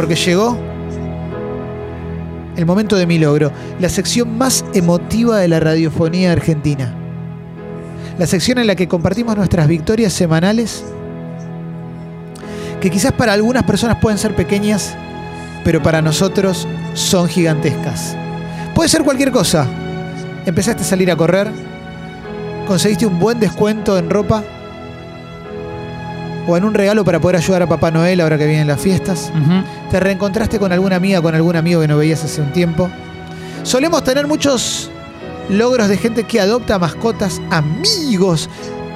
porque 0.00 0.14
llegó 0.14 0.56
el 2.56 2.64
momento 2.64 2.96
de 2.96 3.06
mi 3.06 3.18
logro, 3.18 3.52
la 3.78 3.90
sección 3.90 4.38
más 4.38 4.64
emotiva 4.72 5.36
de 5.36 5.46
la 5.46 5.60
radiofonía 5.60 6.32
argentina. 6.32 6.94
La 8.18 8.26
sección 8.26 8.56
en 8.56 8.66
la 8.66 8.76
que 8.76 8.88
compartimos 8.88 9.36
nuestras 9.36 9.68
victorias 9.68 10.14
semanales, 10.14 10.82
que 12.80 12.88
quizás 12.88 13.12
para 13.12 13.34
algunas 13.34 13.64
personas 13.64 13.98
pueden 14.00 14.16
ser 14.16 14.34
pequeñas, 14.34 14.94
pero 15.64 15.82
para 15.82 16.00
nosotros 16.00 16.66
son 16.94 17.28
gigantescas. 17.28 18.16
Puede 18.74 18.88
ser 18.88 19.02
cualquier 19.04 19.32
cosa. 19.32 19.66
Empezaste 20.46 20.80
a 20.80 20.86
salir 20.86 21.10
a 21.10 21.16
correr, 21.16 21.52
conseguiste 22.66 23.04
un 23.04 23.20
buen 23.20 23.38
descuento 23.38 23.98
en 23.98 24.08
ropa 24.08 24.42
o 26.50 26.56
en 26.56 26.64
un 26.64 26.74
regalo 26.74 27.04
para 27.04 27.20
poder 27.20 27.36
ayudar 27.36 27.62
a 27.62 27.68
Papá 27.68 27.90
Noel 27.90 28.20
ahora 28.20 28.36
que 28.38 28.46
vienen 28.46 28.66
las 28.66 28.80
fiestas. 28.80 29.32
Te 29.90 30.00
reencontraste 30.00 30.58
con 30.58 30.72
alguna 30.72 30.96
amiga, 30.96 31.20
con 31.22 31.34
algún 31.34 31.56
amigo 31.56 31.80
que 31.80 31.88
no 31.88 31.96
veías 31.96 32.24
hace 32.24 32.40
un 32.40 32.52
tiempo. 32.52 32.90
Solemos 33.62 34.02
tener 34.04 34.26
muchos 34.26 34.90
logros 35.48 35.88
de 35.88 35.96
gente 35.96 36.24
que 36.24 36.40
adopta 36.40 36.78
mascotas, 36.78 37.40
amigos, 37.50 38.48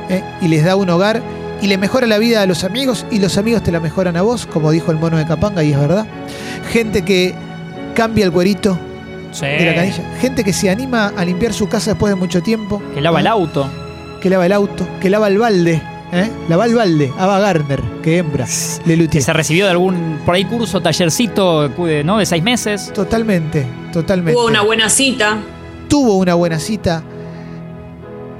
¿eh? 0.08 0.22
y 0.40 0.48
les 0.48 0.64
da 0.64 0.76
un 0.76 0.88
hogar 0.90 1.22
y 1.60 1.66
le 1.66 1.78
mejora 1.78 2.06
la 2.06 2.18
vida 2.18 2.42
a 2.42 2.46
los 2.46 2.64
amigos 2.64 3.06
y 3.10 3.18
los 3.18 3.38
amigos 3.38 3.62
te 3.62 3.72
la 3.72 3.80
mejoran 3.80 4.16
a 4.16 4.22
vos, 4.22 4.46
como 4.46 4.70
dijo 4.70 4.90
el 4.90 4.98
mono 4.98 5.16
de 5.16 5.26
Capanga, 5.26 5.62
y 5.62 5.72
es 5.72 5.78
verdad. 5.78 6.06
Gente 6.72 7.02
que 7.02 7.34
cambia 7.94 8.24
el 8.24 8.32
cuerito 8.32 8.78
Sí. 9.32 9.46
de 9.46 9.64
la 9.66 9.74
canilla. 9.74 10.04
Gente 10.20 10.44
que 10.44 10.52
se 10.52 10.70
anima 10.70 11.12
a 11.16 11.24
limpiar 11.24 11.52
su 11.52 11.68
casa 11.68 11.90
después 11.90 12.10
de 12.12 12.14
mucho 12.16 12.40
tiempo. 12.40 12.80
Que 12.94 13.00
lava 13.00 13.18
el 13.20 13.26
auto. 13.26 13.68
Que 14.20 14.30
lava 14.30 14.46
el 14.46 14.52
auto, 14.52 14.86
que 15.00 15.10
lava 15.10 15.26
el 15.28 15.38
balde. 15.38 15.82
¿Eh? 16.14 16.30
Lava 16.48 16.64
el 16.66 16.74
balde. 16.74 17.12
Ava 17.18 17.38
Gardner, 17.40 17.80
que 18.02 18.18
hembra. 18.18 18.46
Le 18.86 19.08
Que 19.08 19.20
se 19.20 19.32
recibió 19.32 19.64
de 19.66 19.72
algún, 19.72 20.20
por 20.24 20.34
ahí, 20.34 20.44
curso, 20.44 20.80
tallercito, 20.80 21.68
de- 21.68 22.04
¿no? 22.04 22.18
De 22.18 22.26
seis 22.26 22.42
meses. 22.42 22.90
Totalmente, 22.94 23.66
totalmente. 23.92 24.38
Hubo 24.38 24.46
una 24.46 24.62
buena 24.62 24.88
cita. 24.88 25.38
tuvo 25.88 26.16
una 26.16 26.34
buena 26.34 26.58
cita, 26.58 27.02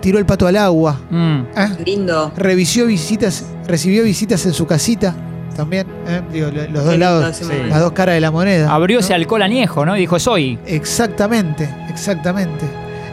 tiró 0.01 0.19
el 0.19 0.27
pato 0.27 0.47
al 0.47 0.57
agua, 0.57 1.01
Mm. 1.11 1.41
¿eh? 1.57 1.69
Lindo. 1.87 2.33
revisió 2.37 2.87
visitas, 2.87 3.45
recibió 3.67 4.03
visitas 4.05 4.45
en 4.47 4.53
su 4.53 4.67
casita 4.67 5.15
también, 5.57 5.87
¿eh? 6.09 6.21
Digo, 6.33 6.51
lo- 6.51 6.67
los 6.69 6.85
dos 6.85 6.93
Qué 6.95 6.99
lados, 6.99 7.37
sí. 7.37 7.45
las 7.69 7.81
dos 7.81 7.93
caras 7.93 8.17
de 8.17 8.21
la 8.21 8.31
moneda. 8.31 8.73
Abrió 8.75 8.97
¿no? 8.99 9.01
ese 9.01 9.15
alcohol 9.15 9.43
añejo, 9.43 9.87
¿no? 9.87 9.97
Y 9.97 10.01
dijo, 10.01 10.19
soy. 10.19 10.59
Exactamente, 10.67 11.69
exactamente. 11.89 12.67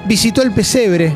Visitó 0.08 0.42
el 0.42 0.52
pesebre. 0.52 1.14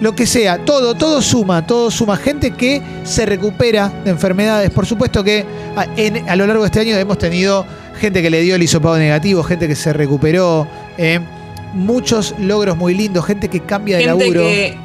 Lo 0.00 0.14
que 0.14 0.26
sea, 0.26 0.58
todo, 0.64 0.94
todo 0.94 1.20
suma, 1.20 1.66
todo 1.66 1.90
suma. 1.90 2.16
Gente 2.16 2.52
que 2.52 2.80
se 3.04 3.26
recupera 3.26 3.88
de 4.04 4.10
enfermedades. 4.10 4.70
Por 4.70 4.86
supuesto 4.86 5.24
que 5.24 5.44
a, 5.76 5.86
en- 5.96 6.28
a 6.28 6.36
lo 6.36 6.46
largo 6.46 6.62
de 6.62 6.66
este 6.68 6.80
año 6.80 6.96
hemos 6.96 7.18
tenido 7.18 7.66
gente 8.00 8.22
que 8.22 8.30
le 8.30 8.40
dio 8.42 8.54
el 8.54 8.62
hisopado 8.62 8.96
negativo, 8.96 9.42
gente 9.42 9.66
que 9.66 9.74
se 9.74 9.92
recuperó, 9.92 10.68
¿eh? 10.98 11.18
muchos 11.74 12.34
logros 12.38 12.76
muy 12.76 12.94
lindos, 12.94 13.26
gente 13.26 13.48
que 13.48 13.60
cambia 13.60 13.98
de 13.98 14.06
laburo. 14.06 14.40
que, 14.42 14.76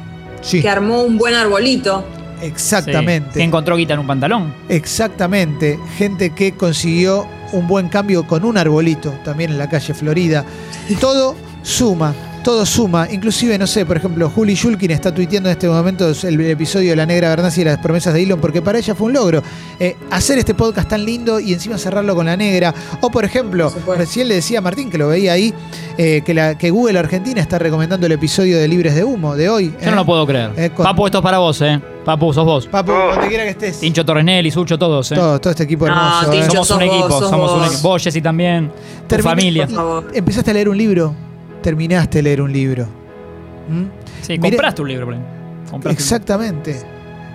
Sí, 0.42 0.60
que 0.60 0.68
armó 0.68 1.02
un 1.02 1.16
buen 1.16 1.34
arbolito. 1.34 2.04
Sí. 2.40 2.46
exactamente. 2.46 3.38
Que 3.38 3.42
encontró 3.44 3.76
guita 3.76 3.94
en 3.94 4.00
un 4.00 4.06
pantalón. 4.06 4.52
Exactamente. 4.68 5.78
Gente 5.96 6.30
que 6.30 6.52
consiguió 6.54 7.26
un 7.52 7.66
buen 7.68 7.88
cambio 7.88 8.26
con 8.26 8.44
un 8.44 8.58
arbolito 8.58 9.10
también 9.24 9.52
en 9.52 9.58
la 9.58 9.68
calle 9.68 9.94
Florida. 9.94 10.44
Todo 11.00 11.36
suma, 11.62 12.12
todo 12.44 12.64
suma. 12.64 13.08
Inclusive, 13.10 13.58
no 13.58 13.66
sé, 13.66 13.84
por 13.84 13.96
ejemplo, 13.96 14.30
Juli 14.30 14.54
Shulkin 14.54 14.90
está 14.92 15.12
tuiteando 15.12 15.48
en 15.48 15.54
este 15.54 15.68
momento 15.68 16.08
el 16.22 16.40
episodio 16.42 16.90
de 16.90 16.96
La 16.96 17.06
Negra 17.06 17.30
Bernasi 17.30 17.62
y 17.62 17.64
las 17.64 17.78
promesas 17.78 18.14
de 18.14 18.22
Elon, 18.22 18.40
porque 18.40 18.62
para 18.62 18.78
ella 18.78 18.94
fue 18.94 19.08
un 19.08 19.14
logro. 19.14 19.42
Eh, 19.80 19.96
hacer 20.12 20.38
este 20.38 20.54
podcast 20.54 20.88
tan 20.88 21.04
lindo 21.04 21.40
y 21.40 21.52
encima 21.54 21.76
cerrarlo 21.78 22.14
con 22.14 22.26
La 22.26 22.36
Negra. 22.36 22.72
O, 23.00 23.10
por 23.10 23.24
ejemplo, 23.24 23.72
Por 23.84 23.98
recién 23.98 24.28
le 24.28 24.36
decía 24.36 24.58
a 24.58 24.62
Martín, 24.62 24.90
que 24.90 24.98
lo 24.98 25.08
veía 25.08 25.32
ahí, 25.32 25.52
eh, 25.98 26.22
que, 26.24 26.34
la, 26.34 26.56
que 26.56 26.70
Google 26.70 26.98
Argentina 26.98 27.40
está 27.40 27.58
recomendando 27.58 28.06
el 28.06 28.12
episodio 28.12 28.58
de 28.58 28.68
Libres 28.68 28.94
de 28.94 29.02
Humo 29.02 29.34
de 29.34 29.48
hoy. 29.48 29.74
Yo 29.82 29.90
no 29.90 29.96
lo 29.96 30.06
puedo 30.06 30.24
creer. 30.26 30.50
Eh, 30.56 30.70
con- 30.70 30.84
Papu, 30.84 31.06
esto 31.06 31.18
es 31.18 31.24
para 31.24 31.38
vos, 31.38 31.60
¿eh? 31.62 31.80
Papu, 32.04 32.32
sos 32.34 32.44
vos. 32.44 32.66
Papu, 32.66 32.92
donde 32.92 33.28
quiera 33.28 33.44
que 33.44 33.50
estés. 33.50 33.80
Tincho 33.80 34.04
Torresnelli, 34.04 34.50
Sucho, 34.50 34.78
todos, 34.78 35.10
¿eh? 35.10 35.14
Todo, 35.14 35.40
todo 35.40 35.50
este 35.50 35.64
equipo 35.64 35.86
No, 35.88 35.92
hermoso. 35.94 36.32
¿eh? 36.32 36.40
Tincho, 36.42 36.62
Somos 36.64 36.70
un 36.70 36.76
vos, 36.88 36.98
equipo, 36.98 37.28
somos 37.30 37.52
un 37.52 37.64
equipo. 37.64 37.88
Vos, 37.88 38.02
Jessy, 38.04 38.20
también. 38.20 38.70
Tu 39.08 39.16
Terminé- 39.16 39.22
familia. 39.30 39.66
Por 39.66 39.74
favor. 39.76 40.10
Empezaste 40.12 40.50
a 40.50 40.54
leer 40.54 40.68
un 40.68 40.76
libro, 40.76 41.14
terminaste 41.64 42.18
de 42.18 42.22
leer 42.22 42.42
un 42.42 42.52
libro. 42.52 42.84
¿Mm? 43.68 43.84
Sí, 44.20 44.38
compraste 44.38 44.82
un 44.82 44.88
libro. 44.88 45.06
Compraste 45.70 45.88
un- 45.88 45.92
Exactamente. 45.92 46.82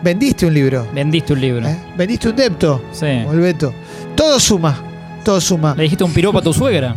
Vendiste 0.03 0.45
un 0.45 0.53
libro. 0.53 0.87
Vendiste 0.93 1.33
un 1.33 1.41
libro. 1.41 1.67
¿eh? 1.67 1.75
Vendiste 1.97 2.29
un 2.29 2.35
depto. 2.35 2.81
Sí. 2.91 3.07
Beto. 3.33 3.73
Todo 4.15 4.39
suma. 4.39 4.77
Todo 5.25 5.41
suma. 5.41 5.73
Le 5.75 5.83
dijiste 5.83 6.03
un 6.03 6.13
piropo 6.13 6.37
a 6.37 6.41
tu 6.41 6.53
suegra. 6.53 6.95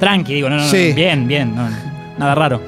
Tranqui, 0.00 0.34
digo, 0.34 0.48
no, 0.48 0.56
no, 0.56 0.62
no, 0.62 0.68
Sí. 0.68 0.92
Bien, 0.94 1.28
bien. 1.28 1.54
no, 1.54 1.68
nada 2.18 2.34
raro. 2.34 2.60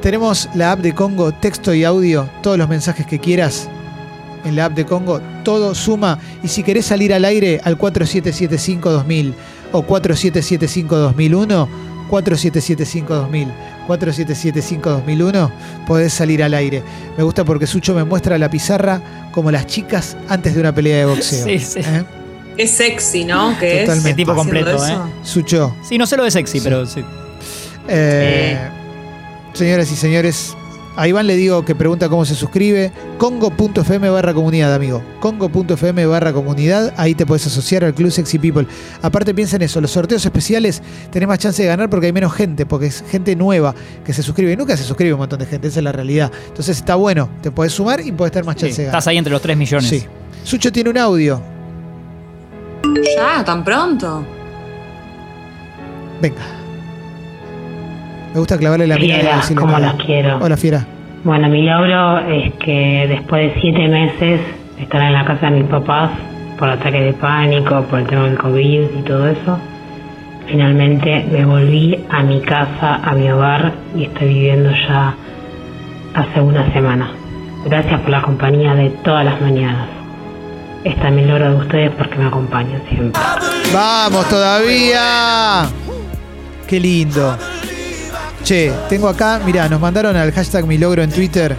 Tenemos 0.00 0.48
la 0.54 0.72
app 0.72 0.80
de 0.80 0.94
Congo, 0.94 1.32
texto 1.32 1.74
y 1.74 1.84
audio, 1.84 2.28
todos 2.42 2.56
los 2.58 2.68
mensajes 2.68 3.06
que 3.06 3.18
quieras 3.18 3.68
en 4.44 4.56
la 4.56 4.66
app 4.66 4.72
de 4.74 4.84
Congo, 4.86 5.20
todo 5.42 5.74
suma. 5.74 6.18
Y 6.42 6.48
si 6.48 6.62
querés 6.62 6.86
salir 6.86 7.12
al 7.12 7.24
aire 7.24 7.60
al 7.64 7.76
4775-2000 7.76 9.34
o 9.72 9.82
4775-2001, 9.82 11.68
4775-2000, 12.10 13.46
4775-2001, 13.88 15.50
podés 15.86 16.12
salir 16.12 16.42
al 16.42 16.54
aire. 16.54 16.82
Me 17.16 17.22
gusta 17.24 17.44
porque 17.44 17.66
Sucho 17.66 17.94
me 17.94 18.04
muestra 18.04 18.38
la 18.38 18.50
pizarra 18.50 19.00
como 19.32 19.50
las 19.50 19.66
chicas 19.66 20.16
antes 20.28 20.54
de 20.54 20.60
una 20.60 20.74
pelea 20.74 20.98
de 20.98 21.04
boxeo. 21.06 21.44
Sí, 21.44 21.58
sí. 21.58 21.80
¿Eh? 21.80 22.04
Qué 22.56 22.66
sexy, 22.66 23.24
¿no? 23.24 23.56
Que 23.58 23.80
Totalmente. 23.82 24.10
es. 24.10 24.16
Tipo 24.16 24.32
haciendo 24.32 24.62
completo. 24.64 24.86
¿eh? 24.86 24.98
Sucho. 25.22 25.74
Sí, 25.82 25.96
no 25.98 26.06
sé 26.06 26.16
lo 26.16 26.24
de 26.24 26.30
sexy, 26.30 26.58
Sí. 26.58 26.64
pero 26.64 26.84
sí. 26.86 27.02
Eh, 27.88 28.58
Señoras 29.54 29.90
y 29.90 29.96
señores, 29.96 30.56
a 30.96 31.06
Iván 31.08 31.26
le 31.26 31.36
digo 31.36 31.64
que 31.64 31.74
pregunta 31.74 32.08
cómo 32.08 32.24
se 32.24 32.34
suscribe. 32.34 32.92
Congo.fm 33.16 34.10
barra 34.10 34.34
comunidad, 34.34 34.74
amigo. 34.74 35.02
Congo.fm 35.20 36.06
barra 36.06 36.32
comunidad. 36.32 36.92
Ahí 36.96 37.14
te 37.14 37.24
puedes 37.24 37.46
asociar 37.46 37.84
al 37.84 37.94
Club 37.94 38.10
Sexy 38.10 38.38
People. 38.38 38.66
Aparte, 39.00 39.32
piensa 39.34 39.56
en 39.56 39.62
eso. 39.62 39.80
Los 39.80 39.92
sorteos 39.92 40.24
especiales 40.24 40.82
tenés 41.10 41.28
más 41.28 41.38
chance 41.38 41.62
de 41.62 41.68
ganar 41.68 41.88
porque 41.88 42.06
hay 42.06 42.12
menos 42.12 42.32
gente, 42.34 42.66
porque 42.66 42.86
es 42.86 43.04
gente 43.08 43.36
nueva 43.36 43.74
que 44.04 44.12
se 44.12 44.22
suscribe. 44.22 44.52
Y 44.52 44.56
nunca 44.56 44.76
se 44.76 44.84
suscribe 44.84 45.12
un 45.12 45.20
montón 45.20 45.38
de 45.38 45.46
gente, 45.46 45.68
esa 45.68 45.80
es 45.80 45.84
la 45.84 45.92
realidad. 45.92 46.30
Entonces 46.48 46.76
está 46.76 46.96
bueno. 46.96 47.30
Te 47.40 47.50
podés 47.50 47.72
sumar 47.72 48.00
y 48.00 48.12
podés 48.12 48.32
tener 48.32 48.44
más 48.44 48.56
Sí, 48.56 48.62
chance 48.62 48.82
de 48.82 48.86
ganar. 48.86 48.98
Estás 48.98 49.06
ahí 49.08 49.18
entre 49.18 49.32
los 49.32 49.42
3 49.42 49.56
millones. 49.56 49.88
Sí. 49.88 50.04
Sucho 50.44 50.72
tiene 50.72 50.90
un 50.90 50.98
audio. 50.98 51.40
Ya, 53.16 53.44
tan 53.44 53.64
pronto. 53.64 54.24
Venga. 56.20 56.59
Me 58.32 58.38
gusta 58.38 58.56
clavarle 58.56 58.86
la 58.86 58.96
Fiera, 58.96 59.40
como 59.56 59.78
las 59.78 59.94
quiero. 59.94 60.38
Hola, 60.40 60.56
fiera. 60.56 60.86
Bueno, 61.24 61.48
mi 61.48 61.62
logro 61.62 62.20
es 62.20 62.52
que 62.54 63.06
después 63.08 63.54
de 63.54 63.60
siete 63.60 63.88
meses 63.88 64.40
de 64.76 64.82
estar 64.82 65.02
en 65.02 65.12
la 65.12 65.24
casa 65.24 65.50
de 65.50 65.60
mis 65.60 65.68
papás 65.68 66.12
por 66.56 66.68
ataques 66.68 67.04
de 67.04 67.12
pánico, 67.14 67.82
por 67.90 67.98
el 67.98 68.06
tema 68.06 68.24
del 68.24 68.38
COVID 68.38 68.82
y 68.98 69.02
todo 69.02 69.26
eso, 69.28 69.58
finalmente 70.46 71.26
me 71.30 71.44
volví 71.44 71.98
a 72.08 72.22
mi 72.22 72.40
casa, 72.40 73.00
a 73.02 73.12
mi 73.14 73.28
hogar 73.30 73.72
y 73.96 74.04
estoy 74.04 74.28
viviendo 74.28 74.70
ya 74.70 75.14
hace 76.14 76.40
una 76.40 76.72
semana. 76.72 77.10
Gracias 77.66 78.00
por 78.00 78.10
la 78.10 78.22
compañía 78.22 78.74
de 78.74 78.90
todas 79.04 79.24
las 79.24 79.40
mañanas. 79.40 79.88
Es 80.84 80.96
mi 81.12 81.24
logro 81.24 81.50
de 81.50 81.56
ustedes 81.56 81.90
porque 81.98 82.16
me 82.16 82.26
acompañan 82.26 82.80
siempre. 82.88 83.20
¡Vamos 83.74 84.26
todavía! 84.28 85.68
¡Qué 86.66 86.80
lindo! 86.80 87.36
Che, 88.44 88.72
tengo 88.88 89.08
acá, 89.08 89.40
mirá, 89.44 89.68
nos 89.68 89.80
mandaron 89.80 90.16
al 90.16 90.32
hashtag 90.32 90.66
mi 90.66 90.78
logro 90.78 91.02
en 91.02 91.10
Twitter. 91.10 91.56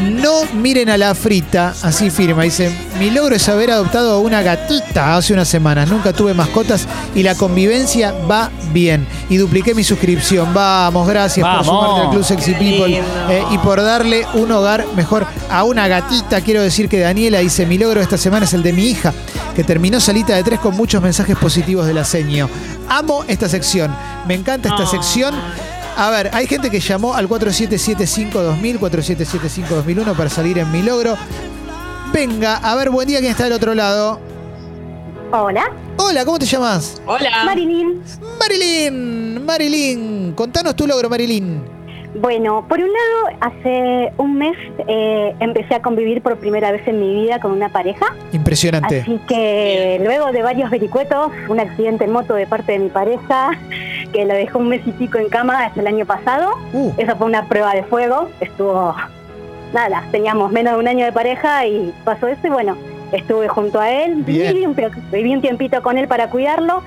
No 0.00 0.44
miren 0.54 0.88
a 0.88 0.96
la 0.96 1.14
frita, 1.14 1.74
así 1.82 2.10
firma. 2.10 2.42
Dice, 2.42 2.74
mi 2.98 3.10
logro 3.10 3.36
es 3.36 3.48
haber 3.48 3.70
adoptado 3.70 4.14
a 4.14 4.18
una 4.18 4.42
gatita 4.42 5.16
hace 5.16 5.32
unas 5.32 5.48
semanas. 5.48 5.88
Nunca 5.88 6.12
tuve 6.12 6.34
mascotas 6.34 6.88
y 7.14 7.22
la 7.22 7.34
convivencia 7.34 8.12
va 8.28 8.50
bien. 8.72 9.06
Y 9.28 9.36
dupliqué 9.36 9.74
mi 9.74 9.84
suscripción. 9.84 10.52
Vamos, 10.52 11.06
gracias 11.06 11.44
Vamos. 11.44 11.66
por 11.66 11.76
sumarte 11.76 12.00
al 12.00 12.10
Club 12.10 12.24
Sexy 12.24 12.54
People 12.54 12.98
eh, 13.28 13.44
y 13.50 13.58
por 13.58 13.80
darle 13.80 14.26
un 14.34 14.50
hogar 14.50 14.86
mejor 14.96 15.26
a 15.50 15.62
una 15.64 15.86
gatita. 15.86 16.40
Quiero 16.40 16.62
decir 16.62 16.88
que 16.88 16.98
Daniela 16.98 17.38
dice, 17.38 17.66
mi 17.66 17.78
logro 17.78 18.00
esta 18.00 18.18
semana 18.18 18.46
es 18.46 18.54
el 18.54 18.62
de 18.62 18.72
mi 18.72 18.86
hija, 18.86 19.12
que 19.54 19.64
terminó 19.64 20.00
salita 20.00 20.34
de 20.34 20.42
tres 20.42 20.60
con 20.60 20.76
muchos 20.76 21.02
mensajes 21.02 21.36
positivos 21.36 21.86
del 21.86 21.98
aseño. 21.98 22.48
Amo 22.88 23.24
esta 23.28 23.48
sección, 23.48 23.94
me 24.26 24.34
encanta 24.34 24.68
esta 24.70 24.84
Ah. 24.84 24.86
sección. 24.86 25.34
A 25.96 26.08
ver, 26.10 26.30
hay 26.32 26.46
gente 26.46 26.70
que 26.70 26.80
llamó 26.80 27.14
al 27.14 27.28
4775-2000, 27.28 28.78
4775-2001 28.78 30.14
para 30.16 30.30
salir 30.30 30.58
en 30.58 30.70
mi 30.72 30.82
logro. 30.82 31.16
Venga, 32.12 32.56
a 32.56 32.74
ver, 32.76 32.90
buen 32.90 33.06
día, 33.08 33.18
¿quién 33.20 33.30
está 33.32 33.44
del 33.44 33.52
otro 33.54 33.74
lado? 33.74 34.18
Hola, 35.32 35.64
Hola, 35.96 36.24
¿cómo 36.24 36.38
te 36.38 36.46
llamas? 36.46 37.00
Hola. 37.06 37.44
Marilyn. 37.44 38.02
Marilyn, 38.38 39.44
Marilyn, 39.44 40.32
contanos 40.34 40.74
tu 40.76 40.86
logro, 40.86 41.08
Marilyn. 41.08 41.62
Bueno, 42.14 42.66
por 42.68 42.78
un 42.78 42.88
lado, 42.92 43.36
hace 43.40 44.12
un 44.18 44.36
mes 44.36 44.54
eh, 44.86 45.34
empecé 45.40 45.74
a 45.76 45.80
convivir 45.82 46.20
por 46.20 46.36
primera 46.36 46.70
vez 46.70 46.86
en 46.86 47.00
mi 47.00 47.22
vida 47.22 47.40
con 47.40 47.52
una 47.52 47.70
pareja. 47.70 48.14
Impresionante. 48.32 49.00
Así 49.00 49.18
que 49.26 49.98
luego 50.04 50.30
de 50.30 50.42
varios 50.42 50.70
vericuetos, 50.70 51.32
un 51.48 51.58
accidente 51.58 52.04
en 52.04 52.12
moto 52.12 52.34
de 52.34 52.46
parte 52.46 52.72
de 52.72 52.80
mi 52.80 52.88
pareja, 52.90 53.52
que 54.12 54.26
lo 54.26 54.34
dejó 54.34 54.58
un 54.58 54.68
mes 54.68 54.82
y 54.86 54.90
pico 54.92 55.16
en 55.16 55.30
cama 55.30 55.64
hasta 55.64 55.80
el 55.80 55.86
año 55.86 56.04
pasado. 56.04 56.50
Uh, 56.74 56.92
Esa 56.98 57.16
fue 57.16 57.26
una 57.26 57.46
prueba 57.48 57.72
de 57.74 57.82
fuego. 57.84 58.28
Estuvo, 58.40 58.94
nada, 59.72 60.04
teníamos 60.12 60.52
menos 60.52 60.74
de 60.74 60.80
un 60.80 60.88
año 60.88 61.06
de 61.06 61.12
pareja 61.12 61.66
y 61.66 61.94
pasó 62.04 62.26
eso 62.28 62.46
y 62.46 62.50
bueno, 62.50 62.76
estuve 63.12 63.48
junto 63.48 63.80
a 63.80 63.90
él, 63.90 64.16
Bien. 64.16 64.52
viví 64.52 64.66
un, 64.66 64.74
pe- 64.74 64.90
viví 65.10 65.34
un 65.34 65.40
tiempito 65.40 65.80
con 65.82 65.96
él 65.96 66.08
para 66.08 66.28
cuidarlo 66.28 66.82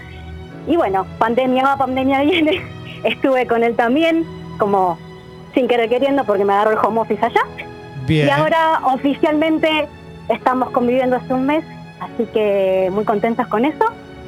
y 0.68 0.76
bueno, 0.76 1.08
pandemia 1.18 1.64
va, 1.64 1.78
pandemia 1.78 2.22
viene, 2.22 2.62
estuve 3.04 3.48
con 3.48 3.64
él 3.64 3.76
también, 3.76 4.24
como 4.60 5.00
sin 5.56 5.68
querer 5.68 5.90
queriendo 5.90 6.24
porque 6.26 6.46
me 6.46 6.54
agarró 6.54 6.72
el 6.72 6.78
home 6.78 7.02
office 7.02 7.26
allá. 7.26 7.42
bien. 8.06 8.28
Y 8.28 8.30
ahora 8.30 8.82
oficialmente 8.94 9.88
estamos 10.30 10.70
conviviendo 10.70 11.16
hace 11.16 11.34
un 11.34 11.48
mes, 11.48 11.64
así 12.00 12.26
que 12.32 12.90
muy 12.92 13.06
contentas 13.06 13.48
con 13.48 13.66
eso. 13.66 13.86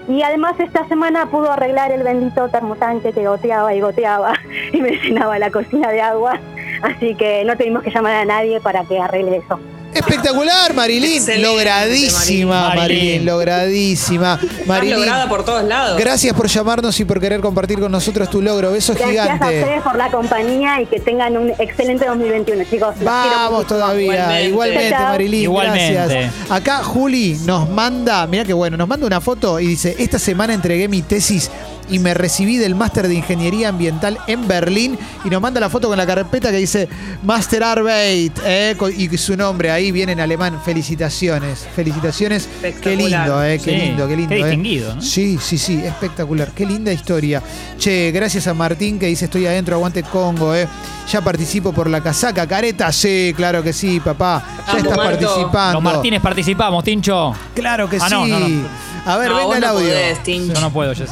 Y 0.08 0.22
además 0.22 0.58
esta 0.60 0.88
semana 0.88 1.26
pudo 1.28 1.52
arreglar 1.52 1.92
el 1.92 2.02
bendito 2.02 2.48
termotanque 2.48 3.12
que 3.12 3.28
goteaba 3.28 3.76
y 3.76 3.82
goteaba 3.82 4.34
y 4.74 4.82
me 4.82 4.92
llenaba 4.92 5.38
la 5.38 5.52
cocina 5.52 5.92
de 5.92 6.02
agua. 6.02 6.40
Así 6.82 7.14
que 7.16 7.44
no 7.44 7.56
tuvimos 7.58 7.84
que 7.84 7.92
llamar 7.92 8.16
a 8.16 8.26
nadie 8.26 8.62
para 8.62 8.84
que 8.86 9.00
arregle 9.00 9.38
eso. 9.38 9.60
Espectacular, 9.94 10.74
Marilyn. 10.74 11.14
Excelente, 11.18 11.48
Logradísima. 11.48 12.74
Marilyn. 12.76 13.26
Logradísima. 13.26 14.40
Estás 14.42 14.68
Marilyn, 14.68 14.96
lograda 15.00 15.30
por 15.30 15.44
todos 15.46 15.64
lados. 15.64 15.98
gracias 16.00 16.34
por 16.36 16.48
llamarnos 16.48 17.00
y 17.00 17.06
por 17.06 17.20
querer 17.20 17.42
compartir 17.42 17.80
con 17.80 17.92
nosotros 17.92 18.30
tu 18.30 18.42
logro. 18.42 18.72
Beso 18.72 18.94
Gracias 18.94 19.10
a 19.10 19.34
gigante. 19.34 19.60
ustedes 19.60 19.82
por 19.82 19.96
la 19.98 20.10
compañía 20.12 20.82
y 20.82 20.86
que 20.86 21.00
tengan 21.00 21.36
un 21.38 21.50
excelente 21.58 22.06
2021, 22.06 22.64
chicos. 22.70 22.96
Los 22.98 23.04
Vamos 23.06 23.66
todavía. 23.68 24.42
Igualmente. 24.42 24.48
Igualmente, 24.48 24.90
Chao. 24.90 25.08
Marilyn. 25.10 25.42
Igualmente. 25.44 25.94
Gracias. 25.94 26.34
Acá 26.52 26.84
Juli 26.84 27.38
nos 27.46 27.70
manda, 27.70 28.28
mira 28.28 28.44
qué 28.46 28.54
bueno, 28.54 28.78
nos 28.78 28.88
manda 28.88 29.08
una 29.08 29.22
foto 29.22 29.60
y 29.60 29.68
dice, 29.68 29.96
esta 29.98 30.20
semana 30.20 30.54
entregué 30.54 30.88
mi 30.88 31.02
tesis 31.02 31.50
y 31.90 32.00
me 32.00 32.14
recibí 32.14 32.58
del 32.58 32.76
máster 32.76 33.08
de 33.08 33.16
Ingeniería 33.16 33.70
Ambiental 33.70 34.18
en 34.28 34.48
Berlín 34.48 34.98
y 35.24 35.30
nos 35.30 35.42
manda 35.42 35.60
la 35.60 35.70
foto 35.70 35.88
con 35.88 35.98
la 35.98 36.06
carpeta 36.06 36.52
que 36.52 36.58
dice 36.58 36.88
Master 37.24 37.64
Arbeit 37.64 38.38
eh, 38.46 38.76
y 38.98 39.18
su 39.18 39.38
nombre 39.38 39.72
ahí 39.72 39.92
viene 39.92 40.12
en 40.14 40.20
alemán. 40.20 40.60
Felicitaciones, 40.64 41.68
felicitaciones. 41.76 42.48
Qué 42.62 42.68
Espectacular. 42.70 43.22
lindo, 43.28 43.44
eh, 43.44 43.60
qué 43.64 43.72
Sí, 43.72 43.86
lindo, 43.86 44.08
qué 44.08 44.16
lindo. 44.18 44.30
qué 44.30 44.40
eh. 44.42 44.44
distinguido, 44.46 44.96
¿no? 44.96 45.02
Sí, 45.02 45.38
sí, 45.42 45.58
sí, 45.58 45.82
espectacular. 45.84 46.52
Qué 46.52 46.66
linda 46.66 46.92
historia. 46.92 47.42
Che, 47.78 48.12
gracias 48.12 48.48
a 48.48 48.54
Martín 48.54 49.00
que 49.00 49.06
dice 49.08 49.26
estoy 49.26 49.46
adentro, 49.46 49.76
aguante 49.76 50.04
Congo, 50.04 50.54
eh. 50.56 50.68
Ya 51.12 51.22
participo 51.22 51.72
por 51.72 51.90
la 51.90 52.02
casaca, 52.04 52.46
careta, 52.48 52.92
sí, 52.92 53.34
claro 53.36 53.64
que 53.64 53.72
sí, 53.72 54.00
papá. 54.02 54.44
Ya 54.74 54.80
estás 54.80 54.98
participando. 54.98 55.74
Los 55.74 55.84
Martínez 55.84 56.22
participamos, 56.22 56.84
Tincho. 56.84 57.34
Claro 57.56 57.90
que 57.90 57.98
Ah, 57.98 58.08
sí. 58.10 58.14
no, 58.14 58.28
no, 58.28 58.40
no. 58.40 58.68
A 59.06 59.16
ver, 59.18 59.30
No, 59.30 59.36
venga 59.38 59.46
vos 59.48 59.56
el 59.56 59.62
no 59.62 59.68
audio. 59.70 59.88
podés, 59.88 60.24
Tincho. 60.24 60.54
Yo 60.54 60.60
no 60.62 60.72
puedo, 60.74 60.94
Jess. 60.94 61.12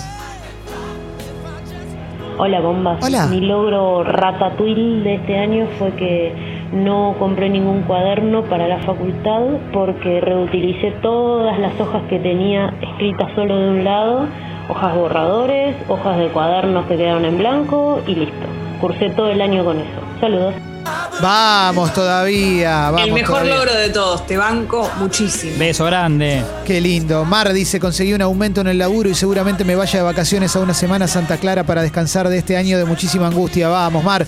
Hola 2.38 2.60
bombas. 2.60 3.02
Hola. 3.02 3.28
Mi 3.28 3.40
logro 3.40 4.04
ratatouille 4.04 5.04
de 5.04 5.16
este 5.16 5.38
año 5.38 5.68
fue 5.80 5.92
que 5.92 6.34
no 6.74 7.16
compré 7.18 7.50
ningún 7.50 7.84
cuaderno 7.84 8.44
para 8.44 8.68
la 8.68 8.80
facultad 8.80 9.42
porque 9.72 10.20
reutilicé 10.20 10.92
todas 11.02 11.58
las 11.60 11.80
hojas 11.80 12.04
que 12.10 12.20
tenía 12.20 12.74
escritas 12.82 13.32
solo 13.36 13.58
de 13.58 13.70
un 13.70 13.84
lado, 13.86 14.28
hojas 14.68 14.96
borradores, 14.98 15.78
hojas 15.88 16.18
de 16.18 16.28
cuadernos 16.28 16.86
que 16.88 16.98
quedaron 16.98 17.24
en 17.24 17.38
blanco 17.38 18.02
y 18.06 18.16
listo. 18.16 18.48
Cursé 18.82 19.12
todo 19.12 19.30
el 19.30 19.42
año 19.42 19.64
con 19.64 19.78
eso. 19.78 20.02
Saludos. 20.20 20.75
Vamos 21.22 21.94
todavía, 21.94 22.92
vamos 22.92 23.08
El 23.08 23.14
mejor 23.14 23.40
todavía. 23.40 23.56
logro 23.56 23.74
de 23.74 23.90
todos. 23.90 24.28
Te 24.28 24.38
banco 24.38 24.90
muchísimo. 25.00 25.54
Beso 25.58 25.86
grande. 25.86 26.44
Qué 26.66 26.82
lindo. 26.82 27.24
Mar 27.26 27.52
dice, 27.54 27.80
conseguí 27.80 28.14
un 28.14 28.22
aumento 28.22 28.62
en 28.62 28.68
el 28.68 28.78
laburo 28.78 29.10
y 29.10 29.16
seguramente 29.16 29.64
me 29.64 29.76
vaya 29.76 30.00
de 30.00 30.04
vacaciones 30.04 30.56
a 30.56 30.60
una 30.60 30.74
semana 30.74 31.06
a 31.06 31.08
Santa 31.08 31.38
Clara 31.38 31.64
para 31.64 31.82
descansar 31.82 32.28
de 32.30 32.38
este 32.38 32.58
año 32.58 32.78
de 32.78 32.86
muchísima 32.86 33.28
angustia. 33.28 33.70
Vamos, 33.70 34.04
Mar. 34.04 34.28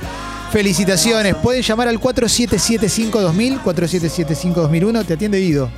Felicitaciones. 0.51 1.35
Pueden 1.35 1.61
llamar 1.61 1.89
al 1.89 1.99
4775-2000, 1.99 3.61
4775-2001. 3.63 5.05
Te 5.05 5.13
atiende 5.15 5.39
Guido. 5.39 5.69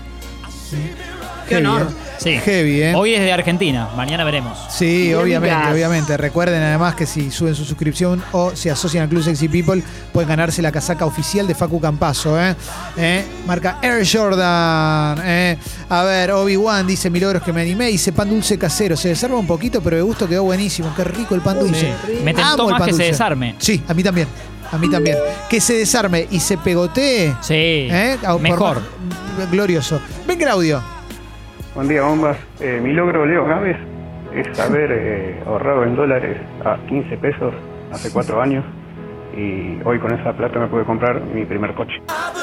Qué 1.47 1.55
Heavy, 1.55 1.65
honor. 1.65 1.87
Sí. 2.19 2.37
Heavy, 2.37 2.81
¿eh? 2.81 2.93
Hoy 2.95 3.13
es 3.13 3.21
de 3.21 3.31
Argentina, 3.31 3.89
mañana 3.95 4.25
veremos. 4.25 4.57
Sí, 4.69 5.13
obviamente, 5.13 5.71
obviamente. 5.71 6.17
Recuerden 6.17 6.61
además 6.61 6.93
que 6.95 7.05
si 7.05 7.31
suben 7.31 7.55
su 7.55 7.63
suscripción 7.63 8.21
o 8.33 8.53
se 8.55 8.69
asocian 8.69 9.03
al 9.03 9.09
Club 9.09 9.23
Sexy 9.23 9.47
People, 9.47 9.81
pueden 10.11 10.27
ganarse 10.27 10.61
la 10.61 10.71
casaca 10.71 11.05
oficial 11.05 11.47
de 11.47 11.55
Facu 11.55 11.79
Campazo, 11.79 12.39
¿eh? 12.39 12.55
¿Eh? 12.97 13.23
Marca 13.47 13.79
Air 13.81 14.05
Jordan. 14.05 15.21
¿eh? 15.23 15.57
A 15.87 16.03
ver, 16.03 16.31
Obi-Wan 16.31 16.85
dice, 16.85 17.09
mi 17.09 17.21
logro 17.21 17.37
es 17.37 17.43
que 17.43 17.53
me 17.53 17.61
animé. 17.61 17.87
Dice 17.87 18.11
pan 18.11 18.29
dulce 18.29 18.57
casero. 18.57 18.97
Se 18.97 19.07
desarma 19.07 19.37
un 19.37 19.47
poquito, 19.47 19.81
pero 19.81 19.95
de 19.95 20.01
gusto 20.01 20.27
quedó 20.27 20.43
buenísimo. 20.43 20.93
Qué 20.95 21.05
rico 21.05 21.35
el 21.35 21.41
pan 21.41 21.57
dulce. 21.59 21.93
Sí. 22.05 22.19
Me 22.23 22.33
tentó 22.33 22.63
Amo 22.63 22.63
el 22.63 22.71
más 22.71 22.79
pan 22.79 22.89
que 22.89 22.95
se 22.95 23.03
desarme. 23.03 23.55
Sí, 23.59 23.81
a 23.87 23.93
mí 23.93 24.03
también. 24.03 24.27
A 24.71 24.77
mí 24.77 24.89
también. 24.89 25.17
Que 25.49 25.61
se 25.61 25.73
desarme 25.73 26.27
y 26.29 26.41
se 26.41 26.57
pegotee. 26.57 27.33
Sí. 27.41 27.53
¿eh? 27.55 28.17
Mejor. 28.41 28.81
Glorioso. 29.49 30.01
Venga 30.27 30.43
el 30.43 30.51
audio. 30.51 30.98
Buen 31.79 31.87
día, 31.87 32.01
bombas. 32.01 32.35
Eh, 32.59 32.81
mi 32.83 32.91
logro, 32.91 33.25
Leo 33.25 33.45
Gávez, 33.45 33.77
es 34.35 34.59
haber 34.59 34.91
eh, 34.91 35.43
ahorrado 35.47 35.85
en 35.85 35.95
dólares 35.95 36.37
a 36.65 36.75
15 36.89 37.15
pesos 37.19 37.53
hace 37.93 38.11
cuatro 38.11 38.41
años 38.41 38.65
y 39.33 39.81
hoy 39.85 39.97
con 39.99 40.13
esa 40.13 40.33
plata 40.33 40.59
me 40.59 40.67
pude 40.67 40.83
comprar 40.83 41.21
mi 41.21 41.45
primer 41.45 41.73
coche. 41.75 41.93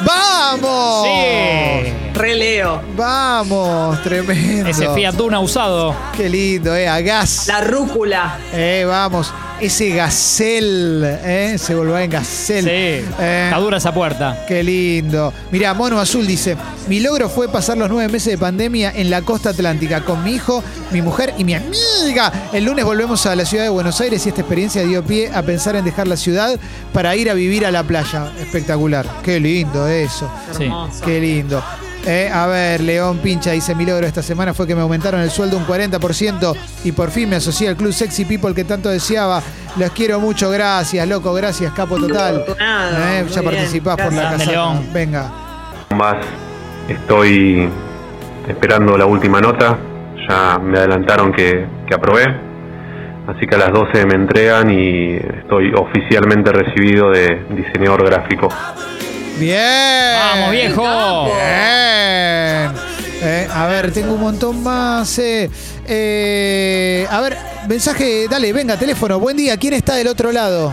¡Vamos! 0.07 1.05
Sí. 1.05 1.93
Re 2.15 2.35
Leo. 2.35 2.81
Vamos, 2.97 4.03
tremendo. 4.03 4.71
Ese 4.71 4.89
Fiat 4.95 5.15
Duna 5.15 5.39
usado. 5.39 5.95
Qué 6.17 6.31
lindo, 6.31 6.75
eh, 6.75 6.89
a 6.89 6.99
gas. 7.03 7.47
La 7.47 7.61
rúcula. 7.61 8.39
Eh, 8.55 8.87
vamos, 8.89 9.35
ese 9.61 9.91
Gacel, 9.91 11.03
eh, 11.05 11.57
se 11.59 11.75
volvió 11.75 11.99
en 11.99 12.11
Gacel. 12.11 12.65
Sí. 12.65 12.71
Eh, 12.71 13.43
Está 13.47 13.59
dura 13.59 13.79
esa 13.79 13.93
puerta. 13.93 14.45
Qué 14.47 14.63
lindo. 14.63 15.33
Mirá, 15.51 15.75
Mono 15.75 15.99
Azul 15.99 16.27
dice, 16.27 16.57
mi 16.89 17.01
logro 17.01 17.29
fue 17.29 17.49
pasar 17.49 17.77
los 17.79 17.89
nueve 17.89 18.13
meses 18.13 18.33
de 18.33 18.39
pandemia 18.39 18.93
en 18.95 19.11
la 19.11 19.23
costa 19.23 19.51
atlántica 19.51 20.05
con 20.05 20.23
mi 20.23 20.33
hijo, 20.35 20.63
mi 20.91 21.03
mujer 21.03 21.35
y 21.39 21.45
mi 21.45 21.55
amiga. 21.55 22.33
El 22.53 22.65
lunes 22.65 22.85
volvemos 22.85 23.25
a 23.27 23.35
la 23.37 23.45
ciudad 23.45 23.65
de 23.65 23.71
Buenos 23.71 24.01
Aires 24.01 24.25
y 24.27 24.29
esta 24.29 24.43
experiencia 24.43 24.83
dio 24.83 25.03
pie 25.05 25.31
a 25.33 25.43
pensar 25.43 25.77
en 25.77 25.85
dejar 25.85 26.09
la 26.09 26.17
ciudad 26.17 26.59
para 26.93 27.17
ir 27.17 27.31
a 27.31 27.35
vivir 27.35 27.67
a 27.67 27.71
la 27.71 27.83
playa. 27.83 28.33
Espectacular. 28.41 29.07
Qué 29.23 29.41
lindo 29.41 29.87
eso. 29.89 30.31
Sí. 30.57 30.71
Qué 31.05 31.21
lindo. 31.21 31.63
Eh, 32.07 32.31
a 32.33 32.47
ver, 32.47 32.81
León 32.83 33.19
Pincha 33.19 33.51
dice, 33.51 33.75
mi 33.75 33.85
logro 33.85 34.07
esta 34.07 34.23
semana 34.23 34.55
fue 34.55 34.65
que 34.65 34.77
me 34.77 34.81
aumentaron 34.83 35.21
el 35.21 35.31
sueldo 35.31 35.57
un 35.57 35.67
40% 35.67 36.57
y 36.85 36.93
por 36.93 37.11
fin 37.11 37.29
me 37.29 37.37
asocié 37.37 37.69
al 37.69 37.77
Club 37.77 37.93
Sexy 37.93 38.25
People 38.25 38.55
que 38.55 38.63
tanto 38.63 38.89
deseaba. 38.89 39.43
Los 39.77 39.91
quiero 39.91 40.21
mucho, 40.21 40.49
gracias, 40.51 41.07
loco, 41.09 41.35
gracias, 41.35 41.73
capo 41.73 41.97
total. 41.97 42.45
Eh, 42.49 43.25
ya 43.29 43.41
bien, 43.41 43.45
participás 43.45 43.97
por 43.97 44.13
la 44.13 44.31
casa. 44.31 44.51
León. 44.51 44.87
Venga. 44.93 45.33
Más 45.97 46.17
estoy 46.89 47.69
esperando 48.49 48.97
la 48.97 49.07
última 49.07 49.41
nota. 49.41 49.77
Ya 50.29 50.59
me 50.59 50.79
adelantaron 50.79 51.33
que, 51.33 51.67
que 51.89 51.95
aprobé. 51.95 52.25
Así 53.27 53.47
que 53.47 53.57
a 53.57 53.59
las 53.59 53.73
12 53.73 54.07
me 54.07 54.15
entregan 54.15 54.71
y 54.71 55.17
estoy 55.17 55.73
oficialmente 55.75 56.53
recibido 56.53 57.11
de 57.11 57.45
diseñador 57.51 58.05
gráfico. 58.05 58.49
Bien. 59.39 60.15
Vamos, 60.19 60.51
viejo. 60.51 60.83
Bien. 61.25 62.73
Eh, 63.23 63.49
a 63.53 63.67
ver, 63.69 63.93
tengo 63.93 64.15
un 64.15 64.21
montón 64.21 64.63
más. 64.63 65.19
eh. 65.19 65.51
Eh, 65.87 67.07
a 67.11 67.21
ver, 67.21 67.37
mensaje, 67.69 68.27
dale, 68.29 68.53
venga, 68.53 68.77
teléfono. 68.79 69.19
Buen 69.21 69.37
día, 69.37 69.57
¿quién 69.57 69.75
está 69.75 69.95
del 69.95 70.09
otro 70.09 70.33
lado? 70.33 70.73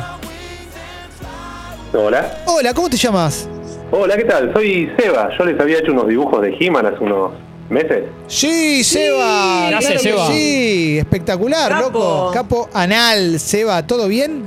Hola. 1.93 2.37
Hola, 2.45 2.73
¿cómo 2.73 2.89
te 2.89 2.97
llamas? 2.97 3.47
Hola, 3.91 4.17
¿qué 4.17 4.23
tal? 4.25 4.51
Soy 4.53 4.91
Seba. 4.97 5.29
Yo 5.37 5.45
les 5.45 5.59
había 5.59 5.77
hecho 5.79 5.91
unos 5.91 6.07
dibujos 6.07 6.41
de 6.41 6.55
He-Man 6.59 6.85
hace 6.87 7.03
unos 7.03 7.31
meses. 7.69 8.05
Sí, 8.27 8.83
Seba. 8.83 9.67
Gracias, 9.69 10.01
claro 10.01 10.03
que 10.03 10.09
Seba. 10.09 10.27
Sí, 10.27 10.97
espectacular, 10.99 11.69
Capo. 11.71 11.83
loco. 11.99 12.31
Capo 12.33 12.69
anal, 12.73 13.39
Seba, 13.39 13.85
¿todo 13.85 14.07
bien? 14.07 14.43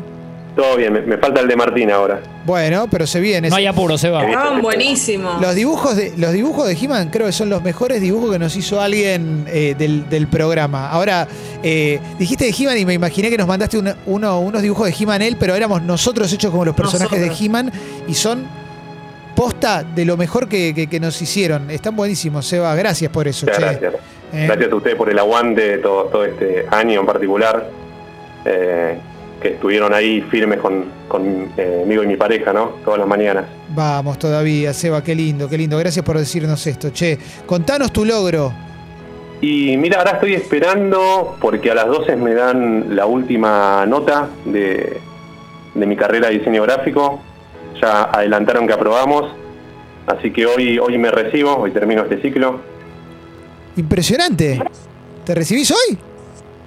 Todo 0.57 0.77
bien, 0.79 0.91
me, 0.91 1.03
me 1.03 1.19
falta 1.19 1.43
el 1.43 1.49
de 1.49 1.55
Martín 1.55 1.91
ahora. 1.91 2.19
Bueno, 2.47 2.87
pero 2.91 3.07
se 3.07 3.21
viene. 3.21 3.51
No 3.51 3.57
hay 3.57 3.67
apuro, 3.67 3.99
Seba. 3.99 4.25
Estaban 4.25 4.63
buenísimos. 4.63 5.39
Los 5.43 5.55
dibujos 5.55 5.95
de 5.97 6.15
los 6.17 6.33
dibujos 6.33 6.67
de 6.67 6.73
He-Man 6.81 7.11
creo 7.11 7.27
que 7.27 7.33
son 7.33 7.51
los 7.51 7.63
mejores 7.63 8.01
dibujos 8.01 8.33
que 8.33 8.39
nos 8.39 8.57
hizo 8.57 8.81
alguien 8.81 9.45
eh, 9.49 9.75
del, 9.77 10.09
del 10.09 10.29
programa. 10.29 10.89
Ahora, 10.89 11.29
eh, 11.63 12.01
dijiste 12.19 12.47
de 12.47 12.55
He-Man 12.59 12.79
y 12.79 12.87
me 12.87 12.95
imaginé 12.95 13.29
que 13.29 13.37
nos 13.37 13.47
mandaste 13.47 13.77
una- 13.79 13.97
uno- 14.07 14.41
unos 14.41 14.63
dibujos 14.63 14.87
de 14.87 14.95
He-Man 14.99 15.21
él, 15.21 15.37
pero 15.39 15.55
éramos 15.55 15.83
nosotros 15.83 16.33
hechos 16.33 16.51
como 16.51 16.65
los 16.65 16.75
personajes 16.75 17.19
Nosotros. 17.19 17.39
de 17.39 17.45
He-Man 17.47 17.73
y 18.09 18.15
son 18.15 18.47
posta 19.35 19.83
de 19.83 20.07
lo 20.07 20.17
mejor 20.17 20.49
que, 20.49 20.73
que- 20.75 20.87
que 20.87 20.99
nos 21.01 21.21
hicieron. 21.21 21.71
Están 21.71 21.95
buenísimos, 21.95 22.47
Seba. 22.47 22.75
Gracias 22.75 23.11
por 23.11 23.29
eso, 23.29 23.45
Muchas 23.45 23.59
che. 23.59 23.65
gracias. 23.81 23.95
Eh, 24.33 24.47
Gracias 24.47 24.73
a 24.73 24.75
ustedes 24.75 24.97
por 24.97 25.11
el 25.11 25.19
aguante 25.19 25.77
todo, 25.79 26.05
todo 26.05 26.25
este 26.25 26.65
año 26.71 27.01
en 27.01 27.07
particular. 27.07 27.69
Eh, 28.47 28.99
que 29.47 29.55
estuvieron 29.55 29.95
ahí 29.95 30.23
firmes 30.23 30.59
con, 30.59 30.87
conmigo 31.09 32.03
y 32.03 32.07
mi 32.07 32.17
pareja, 32.17 32.53
¿no? 32.53 32.77
Todas 32.85 32.99
las 32.99 33.09
mañanas. 33.09 33.45
Vamos 33.69 34.19
todavía, 34.19 34.73
Seba, 34.73 35.03
qué 35.05 35.15
lindo, 35.15 35.49
qué 35.49 35.57
lindo. 35.57 35.79
Gracias 35.79 36.05
por 36.05 36.19
decirnos 36.19 36.67
esto. 36.67 36.91
Che, 36.91 37.19
contanos 37.47 37.93
tu 37.93 38.05
logro. 38.05 38.53
Y 39.41 39.77
mira, 39.77 39.99
ahora 39.99 40.13
estoy 40.13 40.35
esperando 40.35 41.37
porque 41.41 41.71
a 41.71 41.75
las 41.75 41.87
12 41.87 42.17
me 42.17 42.35
dan 42.35 42.97
la 42.97 43.07
última 43.07 43.85
nota 43.87 44.29
de, 44.47 44.99
de 45.75 45.87
mi 45.87 45.97
carrera 45.97 46.29
de 46.29 46.39
diseño 46.39 46.63
gráfico. 46.63 47.21
Ya 47.81 48.05
adelantaron 48.05 48.67
que 48.67 48.73
aprobamos, 48.73 49.31
así 50.07 50.33
que 50.33 50.47
hoy, 50.47 50.79
hoy 50.79 50.99
me 50.99 51.11
recibo, 51.11 51.57
hoy 51.57 51.71
termino 51.71 52.03
este 52.03 52.21
ciclo. 52.23 52.61
Impresionante. 53.77 54.61
¿Te 55.25 55.35
recibís 55.35 55.71
hoy? 55.71 55.99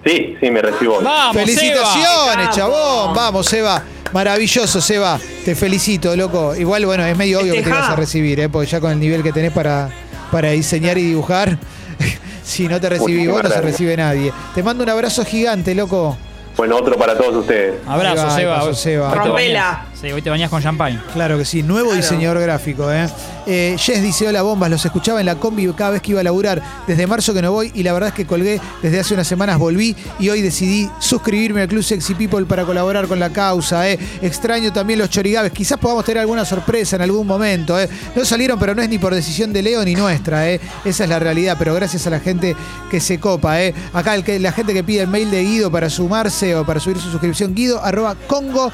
Sí, 0.05 0.35
sí, 0.39 0.49
me 0.49 0.61
recibo 0.61 0.97
hoy. 0.97 1.03
¡Vamos, 1.03 1.35
Felicitaciones, 1.37 2.45
Seba! 2.45 2.51
chabón. 2.51 3.13
Vamos, 3.13 3.45
Seba. 3.45 3.83
Maravilloso, 4.13 4.81
Seba. 4.81 5.19
Te 5.45 5.55
felicito, 5.55 6.15
loco. 6.15 6.55
Igual, 6.55 6.85
bueno, 6.85 7.05
es 7.05 7.15
medio 7.17 7.39
obvio 7.41 7.53
que 7.53 7.61
te 7.61 7.69
vas 7.69 7.89
a 7.89 7.95
recibir, 7.95 8.39
¿eh? 8.39 8.49
porque 8.49 8.67
ya 8.69 8.79
con 8.79 8.91
el 8.91 8.99
nivel 8.99 9.21
que 9.21 9.31
tenés 9.31 9.51
para, 9.51 9.89
para 10.31 10.49
diseñar 10.51 10.97
y 10.97 11.03
dibujar, 11.03 11.57
si 12.43 12.67
no 12.67 12.79
te 12.79 12.89
recibís 12.89 13.29
vos, 13.29 13.43
no 13.43 13.49
se 13.49 13.61
recibe 13.61 13.95
nadie. 13.97 14.31
Te 14.55 14.63
mando 14.63 14.83
un 14.83 14.89
abrazo 14.89 15.23
gigante, 15.25 15.75
loco. 15.75 16.17
Bueno, 16.57 16.77
otro 16.77 16.97
para 16.97 17.17
todos 17.17 17.35
ustedes. 17.35 17.75
Abrazo, 17.87 18.21
Ahí 18.21 18.27
va, 18.27 18.35
Seba. 18.35 18.59
abrazo, 18.59 18.73
Seba. 18.73 19.13
Rompela. 19.15 19.85
Sí, 19.99 20.09
hoy 20.13 20.21
te 20.21 20.29
bañás 20.29 20.49
con 20.49 20.61
champagne. 20.63 20.97
Claro 21.11 21.37
que 21.37 21.43
sí, 21.43 21.61
nuevo 21.61 21.89
Claro. 21.89 22.01
diseñador 22.01 22.39
gráfico, 22.39 22.89
¿eh? 22.89 23.09
Eh, 23.45 23.75
Jess 23.77 24.01
dice, 24.01 24.29
hola 24.29 24.43
bombas, 24.43 24.69
los 24.69 24.85
escuchaba 24.85 25.19
en 25.19 25.25
la 25.25 25.35
combi 25.35 25.67
cada 25.73 25.89
vez 25.89 26.01
que 26.01 26.11
iba 26.11 26.21
a 26.21 26.23
laburar. 26.23 26.61
Desde 26.87 27.05
marzo 27.05 27.33
que 27.33 27.41
no 27.41 27.51
voy 27.51 27.69
y 27.75 27.83
la 27.83 27.91
verdad 27.91 28.09
es 28.09 28.15
que 28.15 28.25
colgué, 28.25 28.61
desde 28.81 28.99
hace 29.01 29.13
unas 29.13 29.27
semanas 29.27 29.57
volví 29.57 29.93
y 30.17 30.29
hoy 30.29 30.41
decidí 30.41 30.89
suscribirme 30.99 31.63
al 31.63 31.67
Club 31.67 31.83
Sexy 31.83 32.15
People 32.15 32.45
para 32.45 32.63
colaborar 32.63 33.07
con 33.07 33.19
la 33.19 33.29
causa, 33.31 33.89
¿eh? 33.89 33.99
Extraño 34.21 34.71
también 34.71 34.99
los 34.99 35.09
chorigabes, 35.09 35.51
quizás 35.51 35.77
podamos 35.77 36.05
tener 36.05 36.19
alguna 36.21 36.45
sorpresa 36.45 36.95
en 36.95 37.01
algún 37.01 37.27
momento, 37.27 37.77
¿eh? 37.77 37.89
No 38.15 38.23
salieron, 38.23 38.57
pero 38.57 38.73
no 38.73 38.81
es 38.81 38.87
ni 38.87 38.99
por 38.99 39.13
decisión 39.13 39.51
de 39.51 39.63
Leo 39.63 39.83
ni 39.83 39.95
nuestra, 39.95 40.49
¿eh? 40.49 40.61
Esa 40.85 41.03
es 41.03 41.09
la 41.09 41.19
realidad, 41.19 41.57
pero 41.59 41.73
gracias 41.73 42.07
a 42.07 42.09
la 42.09 42.21
gente 42.21 42.55
que 42.89 43.01
se 43.01 43.19
copa, 43.19 43.61
¿eh? 43.61 43.73
Acá 43.91 44.15
el 44.15 44.23
que, 44.23 44.39
la 44.39 44.53
gente 44.53 44.73
que 44.73 44.83
pide 44.83 45.01
el 45.01 45.07
mail 45.09 45.29
de 45.29 45.43
Guido 45.43 45.69
para 45.69 45.89
sumarse 45.89 46.55
o 46.55 46.65
para 46.65 46.79
subir 46.79 46.99
su 46.99 47.11
suscripción, 47.11 47.53
guido 47.53 47.83
arroba 47.83 48.15
congo 48.27 48.71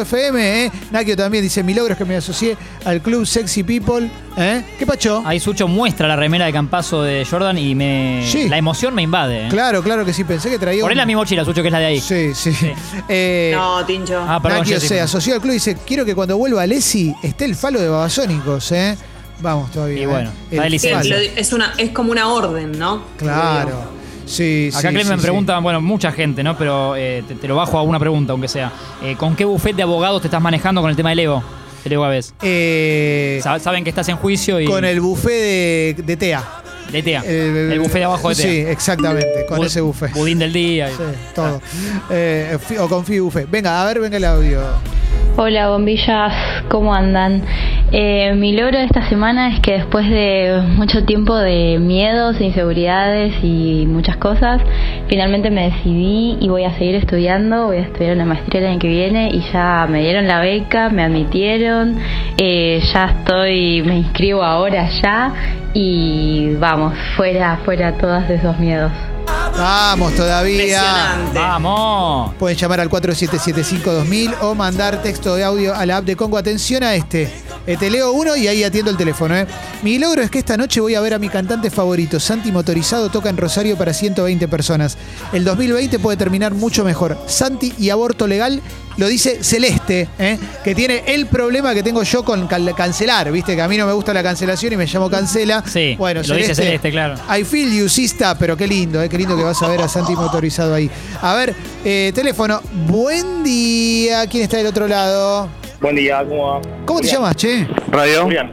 FM, 0.00 0.64
¿eh? 0.66 0.72
Nakio 0.90 1.16
también 1.16 1.42
dice, 1.42 1.62
mi 1.62 1.74
logro 1.74 1.92
es 1.92 1.98
que 1.98 2.04
me 2.04 2.16
asocié 2.16 2.56
al 2.84 3.00
club 3.00 3.26
Sexy 3.26 3.62
People, 3.62 4.10
¿eh? 4.36 4.62
¿Qué 4.78 4.86
pacho? 4.86 5.22
Ahí 5.24 5.40
Sucho 5.40 5.68
muestra 5.68 6.08
la 6.08 6.16
remera 6.16 6.46
de 6.46 6.52
campazo 6.52 7.02
de 7.02 7.24
Jordan 7.28 7.58
y 7.58 7.74
me 7.74 8.22
Sí. 8.26 8.48
la 8.48 8.58
emoción 8.58 8.94
me 8.94 9.02
invade. 9.02 9.46
¿eh? 9.46 9.48
Claro, 9.50 9.82
claro 9.82 10.04
que 10.04 10.12
sí, 10.12 10.24
pensé 10.24 10.50
que 10.50 10.58
traía 10.58 10.80
Ponle 10.82 10.94
un- 10.94 10.98
la 10.98 11.06
mi 11.06 11.14
mochila, 11.14 11.44
Sucho, 11.44 11.62
que 11.62 11.68
es 11.68 11.72
la 11.72 11.78
de 11.80 11.86
ahí. 11.86 12.00
Sí, 12.00 12.34
sí. 12.34 12.50
Eh, 13.08 13.52
No, 13.54 13.84
Tincho. 13.84 14.24
Ah, 14.26 14.40
perdón, 14.42 14.60
Nakio 14.60 14.80
se 14.80 15.00
asoció 15.00 15.34
al 15.34 15.40
club 15.40 15.52
y 15.52 15.54
dice, 15.54 15.76
quiero 15.86 16.04
que 16.04 16.14
cuando 16.14 16.36
vuelva 16.36 16.66
Lesi 16.66 17.14
esté 17.22 17.44
el 17.44 17.54
falo 17.54 17.80
de 17.80 17.88
Babasónicos, 17.88 18.72
¿eh? 18.72 18.96
Vamos 19.40 19.70
todavía. 19.70 20.02
Y 20.02 20.06
bueno, 20.06 20.30
¿eh? 20.50 20.56
da 20.56 20.66
El 20.66 20.72
lo- 21.10 21.16
es, 21.16 21.52
una, 21.52 21.74
es 21.76 21.90
como 21.90 22.12
una 22.12 22.28
orden, 22.28 22.78
¿no? 22.78 23.02
Claro. 23.18 23.93
Sí, 24.26 24.70
Acá 24.72 24.88
sí, 24.88 24.94
Clem 24.94 25.08
me 25.08 25.16
sí, 25.16 25.22
pregunta, 25.22 25.58
bueno, 25.58 25.80
mucha 25.80 26.10
gente, 26.12 26.42
¿no? 26.42 26.56
Pero 26.56 26.96
eh, 26.96 27.22
te, 27.28 27.34
te 27.34 27.46
lo 27.48 27.56
bajo 27.56 27.78
a 27.78 27.82
una 27.82 27.98
pregunta, 27.98 28.32
aunque 28.32 28.48
sea. 28.48 28.72
Eh, 29.02 29.16
¿Con 29.16 29.36
qué 29.36 29.44
buffet 29.44 29.76
de 29.76 29.82
abogados 29.82 30.22
te 30.22 30.28
estás 30.28 30.40
manejando 30.42 30.80
con 30.80 30.90
el 30.90 30.96
tema 30.96 31.10
del 31.10 31.18
Evo? 31.20 31.42
El 31.84 31.92
Evo 31.92 32.04
Aves. 32.04 32.26
sí. 32.26 32.32
Eh, 32.42 33.40
Sa- 33.42 33.58
Saben 33.58 33.84
que 33.84 33.90
estás 33.90 34.08
en 34.08 34.16
juicio 34.16 34.58
y. 34.60 34.64
con 34.66 34.84
el 34.84 35.00
buffet 35.00 35.30
de, 35.96 36.02
de 36.04 36.16
TEA. 36.16 36.42
De 36.90 37.02
TEA. 37.02 37.20
El, 37.26 37.78
buffet 37.80 37.98
de 37.98 38.04
abajo 38.04 38.28
de 38.30 38.34
TEA. 38.36 38.44
Sí, 38.46 38.58
exactamente, 38.70 39.46
con 39.48 39.58
Bud- 39.58 39.66
ese 39.66 39.80
buffet. 39.82 40.12
Budín 40.12 40.38
del 40.38 40.52
día. 40.52 40.88
y- 40.90 40.92
Sí, 40.94 41.02
todo. 41.34 41.60
Eh, 42.10 42.56
o 42.80 42.88
con 42.88 43.04
Fi 43.04 43.18
Buffet. 43.20 43.50
Venga, 43.50 43.82
a 43.82 43.86
ver, 43.86 44.00
venga 44.00 44.16
el 44.16 44.24
audio. 44.24 44.60
Hola 45.36 45.68
bombillas, 45.68 46.32
¿cómo 46.68 46.94
andan? 46.94 47.42
Eh, 47.90 48.34
mi 48.36 48.52
logro 48.52 48.78
de 48.78 48.84
esta 48.84 49.08
semana 49.08 49.48
es 49.48 49.58
que 49.58 49.72
después 49.72 50.08
de 50.08 50.62
mucho 50.76 51.04
tiempo 51.04 51.36
de 51.36 51.80
miedos, 51.80 52.40
inseguridades 52.40 53.34
y 53.42 53.84
muchas 53.88 54.16
cosas, 54.16 54.62
finalmente 55.08 55.50
me 55.50 55.70
decidí 55.70 56.38
y 56.40 56.48
voy 56.48 56.62
a 56.62 56.78
seguir 56.78 56.94
estudiando, 56.94 57.66
voy 57.66 57.78
a 57.78 57.80
estudiar 57.80 58.14
una 58.14 58.26
maestría 58.26 58.60
el 58.60 58.66
año 58.68 58.78
que 58.78 58.86
viene 58.86 59.28
y 59.32 59.40
ya 59.52 59.88
me 59.90 60.02
dieron 60.02 60.28
la 60.28 60.38
beca, 60.38 60.88
me 60.88 61.02
admitieron, 61.02 61.98
eh, 62.38 62.80
ya 62.92 63.06
estoy, 63.06 63.82
me 63.82 63.96
inscribo 63.96 64.44
ahora 64.44 64.88
ya 65.02 65.32
y 65.72 66.54
vamos, 66.60 66.94
fuera, 67.16 67.56
fuera 67.64 67.98
todos 67.98 68.30
esos 68.30 68.56
miedos. 68.60 68.92
Vamos 69.56 70.14
todavía. 70.14 70.54
Impresionante. 70.54 71.38
¡Vamos! 71.38 72.34
Pueden 72.38 72.56
llamar 72.56 72.80
al 72.80 72.90
4775-2000 72.90 74.36
o 74.40 74.54
mandar 74.54 75.00
texto 75.02 75.36
de 75.36 75.44
audio 75.44 75.74
a 75.74 75.86
la 75.86 75.98
app 75.98 76.04
de 76.04 76.16
Congo. 76.16 76.36
Atención 76.36 76.82
a 76.82 76.94
este. 76.94 77.43
Eh, 77.66 77.76
te 77.78 77.90
leo 77.90 78.12
uno 78.12 78.36
y 78.36 78.46
ahí 78.48 78.62
atiendo 78.64 78.90
el 78.90 78.96
teléfono. 78.96 79.36
¿eh? 79.36 79.46
Mi 79.82 79.98
logro 79.98 80.22
es 80.22 80.30
que 80.30 80.38
esta 80.38 80.56
noche 80.56 80.80
voy 80.80 80.94
a 80.94 81.00
ver 81.00 81.14
a 81.14 81.18
mi 81.18 81.28
cantante 81.28 81.70
favorito. 81.70 82.20
Santi 82.20 82.52
Motorizado 82.52 83.10
toca 83.10 83.30
en 83.30 83.36
Rosario 83.36 83.76
para 83.76 83.92
120 83.92 84.48
personas. 84.48 84.98
El 85.32 85.44
2020 85.44 85.98
puede 85.98 86.16
terminar 86.16 86.54
mucho 86.54 86.84
mejor. 86.84 87.18
Santi 87.26 87.72
y 87.78 87.90
aborto 87.90 88.26
legal 88.26 88.62
lo 88.96 89.08
dice 89.08 89.42
Celeste, 89.42 90.08
¿eh? 90.18 90.38
que 90.62 90.74
tiene 90.74 91.02
el 91.06 91.26
problema 91.26 91.74
que 91.74 91.82
tengo 91.82 92.02
yo 92.02 92.24
con 92.24 92.46
cancelar. 92.46 93.32
Viste 93.32 93.56
que 93.56 93.62
a 93.62 93.68
mí 93.68 93.76
no 93.76 93.86
me 93.86 93.92
gusta 93.92 94.14
la 94.14 94.22
cancelación 94.22 94.72
y 94.72 94.76
me 94.76 94.86
llamo 94.86 95.10
Cancela. 95.10 95.64
Sí, 95.66 95.96
bueno, 95.98 96.22
lo 96.22 96.36
dice 96.36 96.54
Celeste, 96.54 96.90
claro. 96.90 97.14
I 97.28 97.44
feel 97.44 97.72
you, 97.72 97.88
sista, 97.88 98.38
pero 98.38 98.56
qué 98.56 98.66
lindo, 98.66 99.02
¿eh? 99.02 99.08
qué 99.08 99.18
lindo 99.18 99.36
que 99.36 99.42
vas 99.42 99.60
a 99.62 99.68
ver 99.68 99.80
a 99.80 99.88
Santi 99.88 100.14
motorizado 100.14 100.74
ahí. 100.74 100.90
A 101.20 101.34
ver, 101.34 101.54
eh, 101.84 102.12
teléfono. 102.14 102.60
Buen 102.86 103.42
día. 103.42 104.26
¿Quién 104.26 104.44
está 104.44 104.58
del 104.58 104.66
otro 104.66 104.86
lado? 104.86 105.63
Buen 105.84 105.96
día, 105.96 106.24
¿cómo 106.26 106.46
va? 106.46 106.60
¿Cómo 106.86 107.00
te 107.02 107.08
llamas, 107.08 107.36
che? 107.36 107.68
Radio. 107.90 108.22
Julián. 108.22 108.50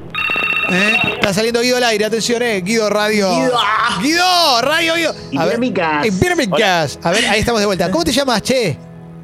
¿Eh? 0.69 0.97
Está 1.13 1.33
saliendo 1.33 1.61
Guido 1.61 1.77
al 1.77 1.83
aire, 1.85 2.03
atención, 2.03 2.41
eh. 2.41 2.59
Guido 2.59 2.89
Radio. 2.89 3.29
Guido. 3.29 3.57
Guido, 4.01 4.61
Radio 4.61 4.95
Guido. 4.95 5.13
A 5.39 5.45
ver, 5.45 5.53
En 5.55 6.19
Birmingham. 6.19 6.89
A 7.03 7.11
ver, 7.11 7.25
ahí 7.29 7.39
estamos 7.39 7.61
de 7.61 7.67
vuelta. 7.67 7.89
¿Cómo 7.89 8.03
te 8.03 8.11
llamas, 8.11 8.41
che? 8.41 8.77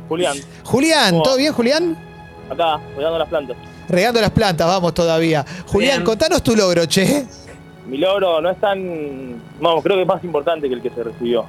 Julián, 0.07 0.37
Julián, 0.63 1.09
¿Cómo 1.09 1.17
va? 1.19 1.23
¿todo 1.25 1.37
bien, 1.37 1.51
Julián? 1.51 1.97
acá, 2.49 2.79
cuidando 2.95 3.19
las 3.19 3.27
plantas. 3.27 3.57
Regando 3.89 4.21
las 4.21 4.31
plantas, 4.31 4.67
vamos 4.67 4.93
todavía. 4.93 5.45
Julián, 5.65 5.97
Bien. 5.97 6.05
contanos 6.05 6.41
tu 6.41 6.55
logro, 6.55 6.85
che. 6.85 7.25
Mi 7.87 7.97
logro 7.97 8.39
no 8.39 8.49
es 8.49 8.57
tan. 8.61 9.41
Vamos, 9.59 9.83
creo 9.83 9.97
que 9.97 10.03
es 10.03 10.07
más 10.07 10.23
importante 10.23 10.69
que 10.69 10.75
el 10.75 10.81
que 10.81 10.91
se 10.91 11.03
recibió. 11.03 11.43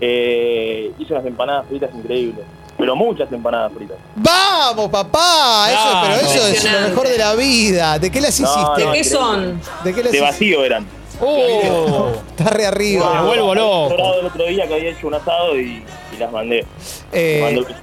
Eh, 0.00 0.92
hice 0.98 1.12
unas 1.12 1.26
empanadas 1.26 1.66
fritas 1.68 1.90
increíbles. 1.94 2.46
Pero 2.78 2.94
muchas 2.94 3.30
empanadas 3.32 3.72
fritas. 3.72 3.96
¡Vamos, 4.14 4.88
papá! 4.88 5.66
Eso, 5.70 6.00
pero 6.02 6.14
eso 6.30 6.46
es 6.46 6.64
lo 6.72 6.80
mejor 6.88 7.08
de 7.08 7.18
la 7.18 7.34
vida. 7.34 7.98
¿De 7.98 8.10
qué 8.10 8.20
las 8.20 8.38
No, 8.40 8.46
hiciste? 8.48 8.86
¿De 8.86 8.92
qué 8.92 9.04
son? 9.04 9.60
¿De 9.84 9.92
qué 9.94 10.02
las 10.04 10.12
De 10.12 10.18
hiciste? 10.18 10.20
vacío 10.20 10.64
eran. 10.64 10.86
¡Oh! 11.20 12.12
Está 12.30 12.50
re 12.50 12.66
arriba. 12.66 13.14
Me 13.22 13.26
vuelvo 13.26 13.54
loco. 13.54 13.94
el 14.20 14.26
otro 14.26 14.44
día 14.46 14.68
que 14.68 14.74
había 14.74 14.90
hecho 14.90 15.08
un 15.08 15.14
asado 15.14 15.58
y, 15.58 15.82
y 16.14 16.16
las 16.18 16.30
mandé. 16.30 16.64
Eh, 17.12 17.40
Mandé- 17.42 17.74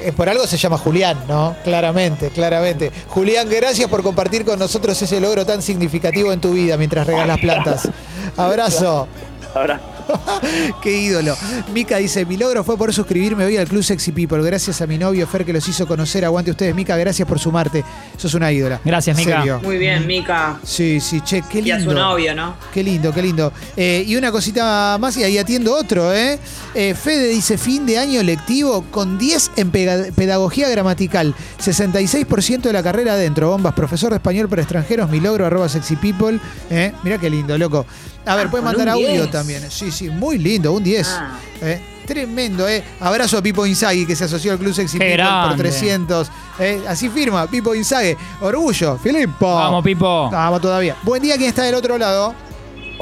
Eh, 0.00 0.12
por 0.12 0.28
algo 0.28 0.46
se 0.46 0.56
llama 0.56 0.78
Julián, 0.78 1.18
¿no? 1.26 1.56
Claramente, 1.64 2.30
claramente. 2.30 2.92
Julián, 3.08 3.48
gracias 3.50 3.90
por 3.90 4.04
compartir 4.04 4.44
con 4.44 4.56
nosotros 4.56 5.02
ese 5.02 5.20
logro 5.20 5.44
tan 5.44 5.60
significativo 5.60 6.30
en 6.32 6.40
tu 6.40 6.52
vida 6.52 6.76
mientras 6.76 7.04
regalas 7.04 7.38
plantas. 7.40 7.88
Abrazo. 8.36 9.08
Ahora, 9.56 9.80
Qué 10.82 10.98
ídolo. 11.00 11.36
Mica 11.72 11.96
dice, 11.98 12.24
mi 12.24 12.36
logro 12.36 12.64
fue 12.64 12.76
por 12.76 12.92
suscribirme 12.92 13.44
hoy 13.44 13.56
al 13.56 13.66
Club 13.68 13.82
Sexy 13.82 14.12
People. 14.12 14.42
Gracias 14.42 14.80
a 14.80 14.86
mi 14.86 14.98
novio 14.98 15.26
Fer 15.26 15.44
que 15.44 15.52
los 15.52 15.66
hizo 15.68 15.86
conocer. 15.86 16.24
Aguante 16.24 16.50
ustedes, 16.50 16.74
Mica. 16.74 16.96
Gracias 16.96 17.26
por 17.28 17.38
sumarte. 17.38 17.84
Sos 18.16 18.34
una 18.34 18.50
ídola. 18.52 18.80
Gracias, 18.84 19.16
Mica. 19.16 19.38
serio. 19.38 19.60
Muy 19.62 19.78
bien, 19.78 20.06
Mica. 20.06 20.58
Sí, 20.64 21.00
sí, 21.00 21.20
che, 21.22 21.42
qué 21.50 21.58
Y 21.58 21.62
lindo. 21.62 21.76
a 21.76 21.80
su 21.80 21.92
novio, 21.92 22.34
¿no? 22.34 22.56
Qué 22.72 22.82
lindo, 22.82 23.12
qué 23.12 23.22
lindo. 23.22 23.52
Eh, 23.76 24.04
y 24.06 24.16
una 24.16 24.30
cosita 24.32 24.96
más, 25.00 25.16
y 25.16 25.24
ahí 25.24 25.38
atiendo 25.38 25.74
otro, 25.74 26.12
¿eh? 26.14 26.38
Eh, 26.74 26.94
Fede 26.94 27.28
dice, 27.28 27.58
fin 27.58 27.86
de 27.86 27.98
año 27.98 28.22
lectivo 28.22 28.84
con 28.90 29.18
10 29.18 29.52
en 29.56 29.70
pedagogía 29.70 30.68
gramatical, 30.68 31.34
66% 31.60 32.62
de 32.62 32.72
la 32.72 32.82
carrera 32.82 33.14
adentro, 33.14 33.50
bombas, 33.50 33.74
profesor 33.74 34.10
de 34.10 34.16
español 34.16 34.48
para 34.48 34.62
extranjeros, 34.62 35.08
mi 35.10 35.20
logro, 35.20 35.46
arroba 35.46 35.68
sexy 35.68 35.96
people. 35.96 36.38
¿eh? 36.70 36.92
Mirá 37.02 37.18
qué 37.18 37.30
lindo, 37.30 37.56
loco. 37.58 37.86
A 38.26 38.36
ver, 38.36 38.48
Ah, 38.48 38.50
pueden 38.50 38.64
con 38.66 38.76
mandar 38.76 38.88
audio 38.94 39.08
10. 39.08 39.30
también. 39.30 39.62
Sí, 39.70 39.90
sí, 39.90 39.97
muy 40.04 40.38
lindo, 40.38 40.72
un 40.72 40.82
10. 40.82 41.08
Ah. 41.08 41.38
¿eh? 41.62 41.80
Tremendo, 42.06 42.66
¿eh? 42.66 42.82
Abrazo 43.00 43.36
a 43.38 43.42
Pipo 43.42 43.66
Inzaghi 43.66 44.06
que 44.06 44.16
se 44.16 44.24
asoció 44.24 44.52
al 44.52 44.58
Club 44.58 44.72
Sexy 44.72 44.98
People 44.98 45.16
por 45.16 45.24
grande. 45.26 45.62
300. 45.64 46.30
¿eh? 46.58 46.80
Así 46.88 47.10
firma, 47.10 47.46
Pipo 47.46 47.74
Inzaghi. 47.74 48.16
Orgullo, 48.40 48.96
Filippo. 48.96 49.46
Vamos, 49.46 49.84
Pipo. 49.84 50.30
Vamos 50.30 50.60
todavía. 50.60 50.96
Buen 51.02 51.22
día, 51.22 51.36
¿quién 51.36 51.48
está 51.48 51.64
del 51.64 51.74
otro 51.74 51.98
lado? 51.98 52.34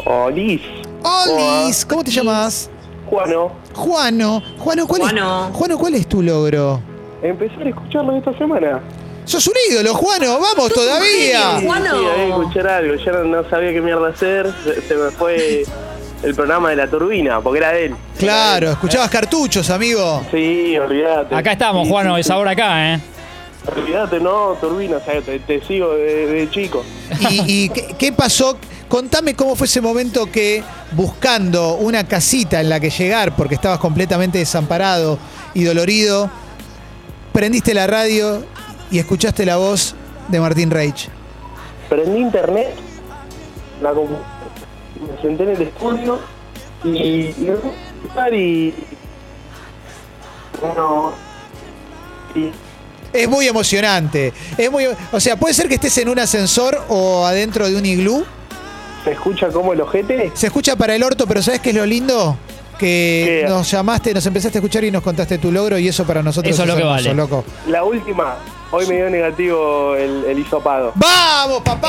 Olis, 0.04 0.60
Olis, 1.02 1.86
¿cómo 1.86 2.02
te 2.02 2.10
llamas? 2.10 2.68
Juano, 3.06 3.52
Juano. 3.72 4.42
Juano, 4.58 4.86
¿cuál 4.86 5.02
Juano. 5.02 5.48
es? 5.48 5.56
Juano, 5.56 5.78
¿cuál 5.78 5.94
es 5.94 6.08
tu 6.08 6.22
logro? 6.22 6.80
empezar 7.22 7.62
a 7.62 7.68
escucharlo 7.68 8.16
esta 8.16 8.36
semana. 8.36 8.80
Sos 9.24 9.46
un 9.46 9.54
ídolo, 9.70 9.94
Juano, 9.94 10.38
vamos 10.38 10.72
todavía. 10.72 11.60
Juano. 11.60 11.98
Sí, 11.98 12.06
había 12.06 12.24
que 12.24 12.28
escuchar 12.30 12.66
algo, 12.68 12.94
ya 12.94 13.12
no, 13.12 13.24
no 13.24 13.50
sabía 13.50 13.72
qué 13.72 13.80
mierda 13.80 14.08
hacer, 14.08 14.52
se, 14.62 14.82
se 14.82 14.94
me 14.94 15.10
fue 15.10 15.64
el 16.22 16.34
programa 16.34 16.70
de 16.70 16.76
la 16.76 16.88
turbina, 16.88 17.40
porque 17.40 17.58
era 17.58 17.72
de 17.72 17.86
él. 17.86 17.94
Claro, 18.18 18.70
escuchabas 18.72 19.10
cartuchos, 19.10 19.68
amigo. 19.70 20.22
Sí, 20.30 20.76
olvídate. 20.78 21.34
Acá 21.34 21.52
estamos, 21.52 21.84
Sí, 21.86 21.90
Juan, 21.92 22.14
sí, 22.14 22.20
es 22.20 22.30
ahora 22.30 22.50
acá, 22.52 22.94
¿eh? 22.94 23.00
Olvídate, 23.76 24.20
no, 24.20 24.56
turbina, 24.60 24.98
o 24.98 25.00
sea, 25.04 25.20
te, 25.20 25.40
te 25.40 25.60
sigo 25.64 25.92
de, 25.94 26.26
de 26.26 26.50
chico. 26.50 26.84
¿Y, 27.30 27.64
y 27.64 27.68
qué, 27.68 27.94
qué 27.98 28.12
pasó? 28.12 28.56
Contame 28.88 29.34
cómo 29.34 29.56
fue 29.56 29.66
ese 29.66 29.80
momento 29.80 30.30
que 30.30 30.62
buscando 30.92 31.74
una 31.74 32.06
casita 32.06 32.60
en 32.60 32.68
la 32.68 32.78
que 32.78 32.90
llegar, 32.90 33.34
porque 33.34 33.56
estabas 33.56 33.80
completamente 33.80 34.38
desamparado 34.38 35.18
y 35.54 35.64
dolorido, 35.64 36.30
prendiste 37.32 37.74
la 37.74 37.88
radio 37.88 38.44
y 38.90 39.00
escuchaste 39.00 39.44
la 39.44 39.56
voz 39.56 39.96
de 40.28 40.38
Martín 40.38 40.70
Reich. 40.70 41.08
Prendí 41.88 42.20
internet, 42.20 42.74
la 43.82 43.90
compu- 43.92 44.18
me 45.00 45.20
senté 45.22 45.42
en 45.44 45.50
el 45.50 45.62
estudio 45.62 46.18
y, 46.84 47.34
me 47.38 47.52
puse 47.52 47.76
a 47.76 47.90
escuchar 47.90 48.34
y. 48.34 48.74
Bueno. 50.60 51.12
Y 52.34 52.50
Es 53.12 53.28
muy 53.28 53.46
emocionante. 53.46 54.32
Es 54.56 54.70
muy, 54.70 54.86
o 55.12 55.20
sea, 55.20 55.36
puede 55.36 55.54
ser 55.54 55.68
que 55.68 55.74
estés 55.76 55.96
en 55.98 56.08
un 56.08 56.18
ascensor 56.18 56.84
o 56.88 57.24
adentro 57.26 57.68
de 57.68 57.76
un 57.76 57.86
iglú. 57.86 58.24
se 59.04 59.12
escucha 59.12 59.48
como 59.48 59.72
el 59.72 59.80
ojete. 59.80 60.32
Se 60.34 60.46
escucha 60.46 60.76
para 60.76 60.94
el 60.94 61.02
orto, 61.02 61.26
pero 61.26 61.42
¿sabes 61.42 61.60
qué 61.60 61.70
es 61.70 61.76
lo 61.76 61.86
lindo? 61.86 62.36
Que 62.78 63.42
¿Qué? 63.44 63.48
nos 63.48 63.70
llamaste, 63.70 64.12
nos 64.12 64.26
empezaste 64.26 64.58
a 64.58 64.60
escuchar 64.60 64.84
y 64.84 64.90
nos 64.90 65.02
contaste 65.02 65.38
tu 65.38 65.50
logro 65.50 65.78
y 65.78 65.88
eso 65.88 66.04
para 66.04 66.22
nosotros 66.22 66.52
Eso 66.52 66.62
es 66.64 66.68
lo 66.68 66.74
que 66.74 66.82
hermoso, 66.82 67.04
vale. 67.04 67.14
loco. 67.14 67.44
La 67.68 67.84
última, 67.84 68.36
hoy 68.70 68.86
me 68.86 68.96
dio 68.96 69.10
negativo 69.10 69.94
el, 69.96 70.24
el 70.24 70.38
hisopado. 70.38 70.92
¡Vamos, 70.94 71.62
papá! 71.62 71.88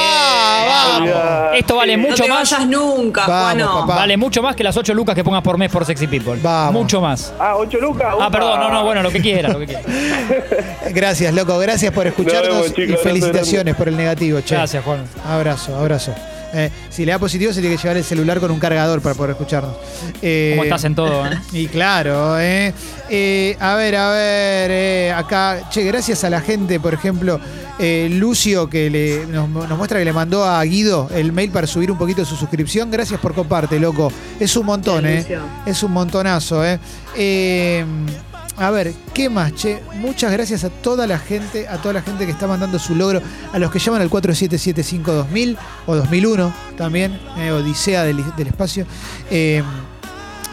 ¡Vamos! 0.67 1.01
Olvidate. 1.01 1.60
Esto 1.60 1.75
vale 1.75 1.98
No 1.98 2.03
mucho 2.10 2.24
te 2.24 2.29
más. 2.29 2.51
vayas 2.51 2.67
nunca, 2.67 3.27
Vamos, 3.27 3.41
Juano. 3.63 3.79
papá. 3.81 3.96
Vale 4.01 4.17
mucho 4.17 4.41
más 4.41 4.55
que 4.55 4.63
las 4.63 4.75
8 4.77 4.93
lucas 4.93 5.15
que 5.15 5.24
pongas 5.24 5.41
por 5.41 5.57
mes 5.57 5.72
por 5.72 5.86
Sexy 5.86 6.07
People. 6.07 6.39
Vamos. 6.41 6.74
Mucho 6.74 7.01
más. 7.01 7.34
Ah, 7.39 7.55
8 7.57 7.77
lucas. 7.79 8.07
Ah, 8.12 8.15
upa. 8.17 8.31
perdón, 8.31 8.60
no, 8.60 8.69
no, 8.72 8.84
bueno, 8.84 9.01
lo 9.03 9.10
que 9.12 9.22
quiera, 9.22 9.50
lo 9.50 9.60
que 9.60 9.65
quiera. 9.67 9.81
Gracias, 10.89 11.34
loco. 11.34 11.57
Gracias 11.60 11.91
por 11.93 12.07
escucharnos 12.07 12.48
Nos 12.48 12.55
vemos, 12.62 12.67
chicos. 12.74 12.79
y 12.79 12.84
Abrazo 12.93 13.03
felicitaciones 13.03 13.75
por 13.75 13.88
el 13.88 13.98
negativo, 13.98 14.39
che. 14.41 14.55
Gracias, 14.55 14.84
Juan. 14.84 15.03
Abrazo, 15.27 15.75
abrazo. 15.77 16.13
Eh, 16.58 16.72
si 16.90 17.06
le 17.06 17.12
da 17.12 17.20
positivo, 17.20 17.54
se 17.54 17.62
tiene 17.62 17.76
que 17.76 17.82
llevar 17.82 17.98
el 17.98 18.04
celular 18.04 18.40
con 18.40 18.50
un 18.50 18.60
cargador 18.60 19.00
para 19.02 19.14
poder 19.14 19.32
escucharnos. 19.32 19.76
Eh, 20.22 20.54
¿Cómo 20.56 20.64
estás 20.64 20.84
en 20.86 20.96
todo, 20.96 21.26
eh? 21.28 21.38
Y 21.54 21.68
claro, 21.68 22.40
eh. 22.40 22.74
Eh, 23.10 23.56
a 23.60 23.76
ver, 23.76 23.96
a 23.96 24.10
ver, 24.10 24.72
eh, 24.72 25.14
acá, 25.16 25.70
che, 25.70 25.84
gracias 25.84 26.24
a 26.24 26.30
la 26.30 26.42
gente, 26.42 26.80
por 26.80 26.94
ejemplo, 26.94 27.40
eh, 27.80 28.08
Lucio 28.10 28.70
que 28.70 28.90
le, 28.90 29.28
nos, 29.28 29.48
nos 29.50 29.78
muestra 29.78 30.00
que 30.00 30.06
le 30.06 30.14
mandó 30.14 30.44
a 30.44 30.64
Guido 30.64 31.10
el 31.14 31.32
mail 31.32 31.52
para 31.52 31.68
subir 31.68 31.92
un 31.92 31.98
poquito 31.98 32.26
su 32.26 32.36
suscripción. 32.36 32.90
Gracias 32.90 33.20
por 33.20 33.36
comparte, 33.36 33.80
loco. 33.80 34.12
Es 34.40 34.58
un 34.58 34.66
montón, 34.66 35.06
eh. 35.06 35.26
Es 35.66 35.84
un 35.84 35.92
montonazo, 35.92 36.66
eh. 36.66 36.80
Eh, 37.16 37.86
a 38.58 38.72
ver, 38.72 38.94
¿qué 39.14 39.30
más, 39.30 39.54
che? 39.54 39.82
Muchas 39.96 40.32
gracias 40.32 40.64
a 40.64 40.70
toda 40.70 41.06
la 41.06 41.20
gente, 41.20 41.68
a 41.68 41.78
toda 41.78 41.94
la 41.94 42.02
gente 42.02 42.26
que 42.26 42.32
está 42.32 42.48
mandando 42.48 42.80
su 42.80 42.96
logro, 42.96 43.22
a 43.54 43.60
los 43.60 43.72
que 43.72 43.78
llaman 43.78 44.02
al 44.02 44.10
4775-2000 44.10 45.58
o 45.86 45.96
2001 45.96 46.54
también, 46.76 47.20
eh, 47.38 47.52
Odisea 47.52 48.04
del, 48.04 48.24
del 48.36 48.48
espacio. 48.48 48.88
Eh, 49.30 49.62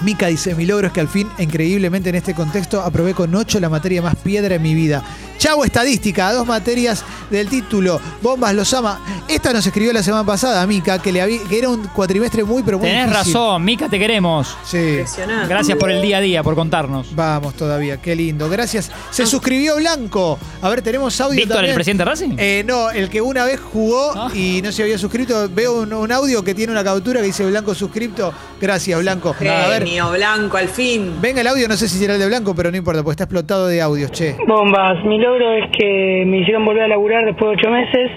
Mica 0.02 0.26
dice, 0.26 0.54
mi 0.54 0.66
logro 0.66 0.88
es 0.88 0.92
que 0.92 1.00
al 1.00 1.08
fin, 1.08 1.28
increíblemente 1.38 2.10
en 2.10 2.16
este 2.16 2.34
contexto, 2.34 2.82
aprobé 2.82 3.14
con 3.14 3.34
8 3.34 3.58
la 3.58 3.70
materia 3.70 4.02
más 4.02 4.16
piedra 4.16 4.56
en 4.56 4.62
mi 4.62 4.74
vida. 4.74 5.02
Chavo 5.44 5.62
Estadística, 5.66 6.32
dos 6.32 6.46
materias 6.46 7.04
del 7.30 7.50
título, 7.50 8.00
Bombas 8.22 8.54
los 8.54 8.72
ama. 8.72 8.98
Esta 9.28 9.52
nos 9.52 9.66
escribió 9.66 9.92
la 9.92 10.02
semana 10.02 10.24
pasada, 10.24 10.66
Mica, 10.66 10.98
que, 10.98 11.12
le 11.12 11.20
había- 11.20 11.42
que 11.46 11.58
era 11.58 11.68
un 11.68 11.86
cuatrimestre 11.88 12.44
muy, 12.44 12.62
pero 12.62 12.78
muy 12.78 12.88
Tenés 12.88 13.10
difícil. 13.10 13.34
razón, 13.34 13.62
Mica, 13.62 13.86
te 13.90 13.98
queremos. 13.98 14.56
Sí. 14.64 14.78
Impresionante. 14.78 15.48
Gracias 15.48 15.76
por 15.76 15.90
el 15.90 16.00
día 16.00 16.16
a 16.16 16.20
día, 16.22 16.42
por 16.42 16.54
contarnos. 16.54 17.14
Vamos 17.14 17.52
todavía, 17.54 17.98
qué 18.00 18.16
lindo. 18.16 18.48
Gracias. 18.48 18.90
Se 19.10 19.26
suscribió 19.26 19.76
Blanco. 19.76 20.38
A 20.62 20.68
ver, 20.70 20.80
tenemos 20.80 21.20
audio 21.20 21.36
¿Víctor, 21.36 21.56
también. 21.56 21.72
el 21.72 21.74
presidente 21.74 22.04
de 22.04 22.10
Racing? 22.10 22.30
Eh, 22.38 22.64
no, 22.66 22.90
el 22.90 23.10
que 23.10 23.20
una 23.20 23.44
vez 23.44 23.60
jugó 23.60 24.12
Ah. 24.16 24.30
y 24.34 24.62
no 24.62 24.72
se 24.72 24.82
había 24.82 24.96
suscrito. 24.96 25.46
Veo 25.50 25.82
un, 25.82 25.92
un 25.92 26.10
audio 26.10 26.42
que 26.42 26.54
tiene 26.54 26.72
una 26.72 26.82
captura 26.82 27.20
que 27.20 27.26
dice 27.26 27.44
Blanco 27.44 27.74
suscripto. 27.74 28.32
Gracias, 28.62 28.98
Blanco. 28.98 29.36
A 29.38 29.68
ver, 29.68 29.84
Genio, 29.84 30.10
blanco, 30.10 30.56
al 30.56 30.70
fin. 30.70 31.16
venga 31.20 31.42
el 31.42 31.46
audio, 31.48 31.68
no 31.68 31.76
sé 31.76 31.86
si 31.86 31.98
será 31.98 32.14
el 32.14 32.18
de 32.20 32.28
Blanco, 32.28 32.54
pero 32.54 32.70
no 32.70 32.78
importa, 32.78 33.02
porque 33.02 33.12
está 33.12 33.24
explotado 33.24 33.66
de 33.66 33.82
audios, 33.82 34.10
che. 34.10 34.36
Bombas, 34.46 35.04
mi 35.04 35.18
logro 35.34 35.52
es 35.54 35.70
que 35.76 36.24
me 36.26 36.38
hicieron 36.38 36.64
volver 36.64 36.84
a 36.84 36.88
laburar 36.88 37.24
después 37.24 37.50
de 37.50 37.56
ocho 37.56 37.70
meses, 37.70 38.10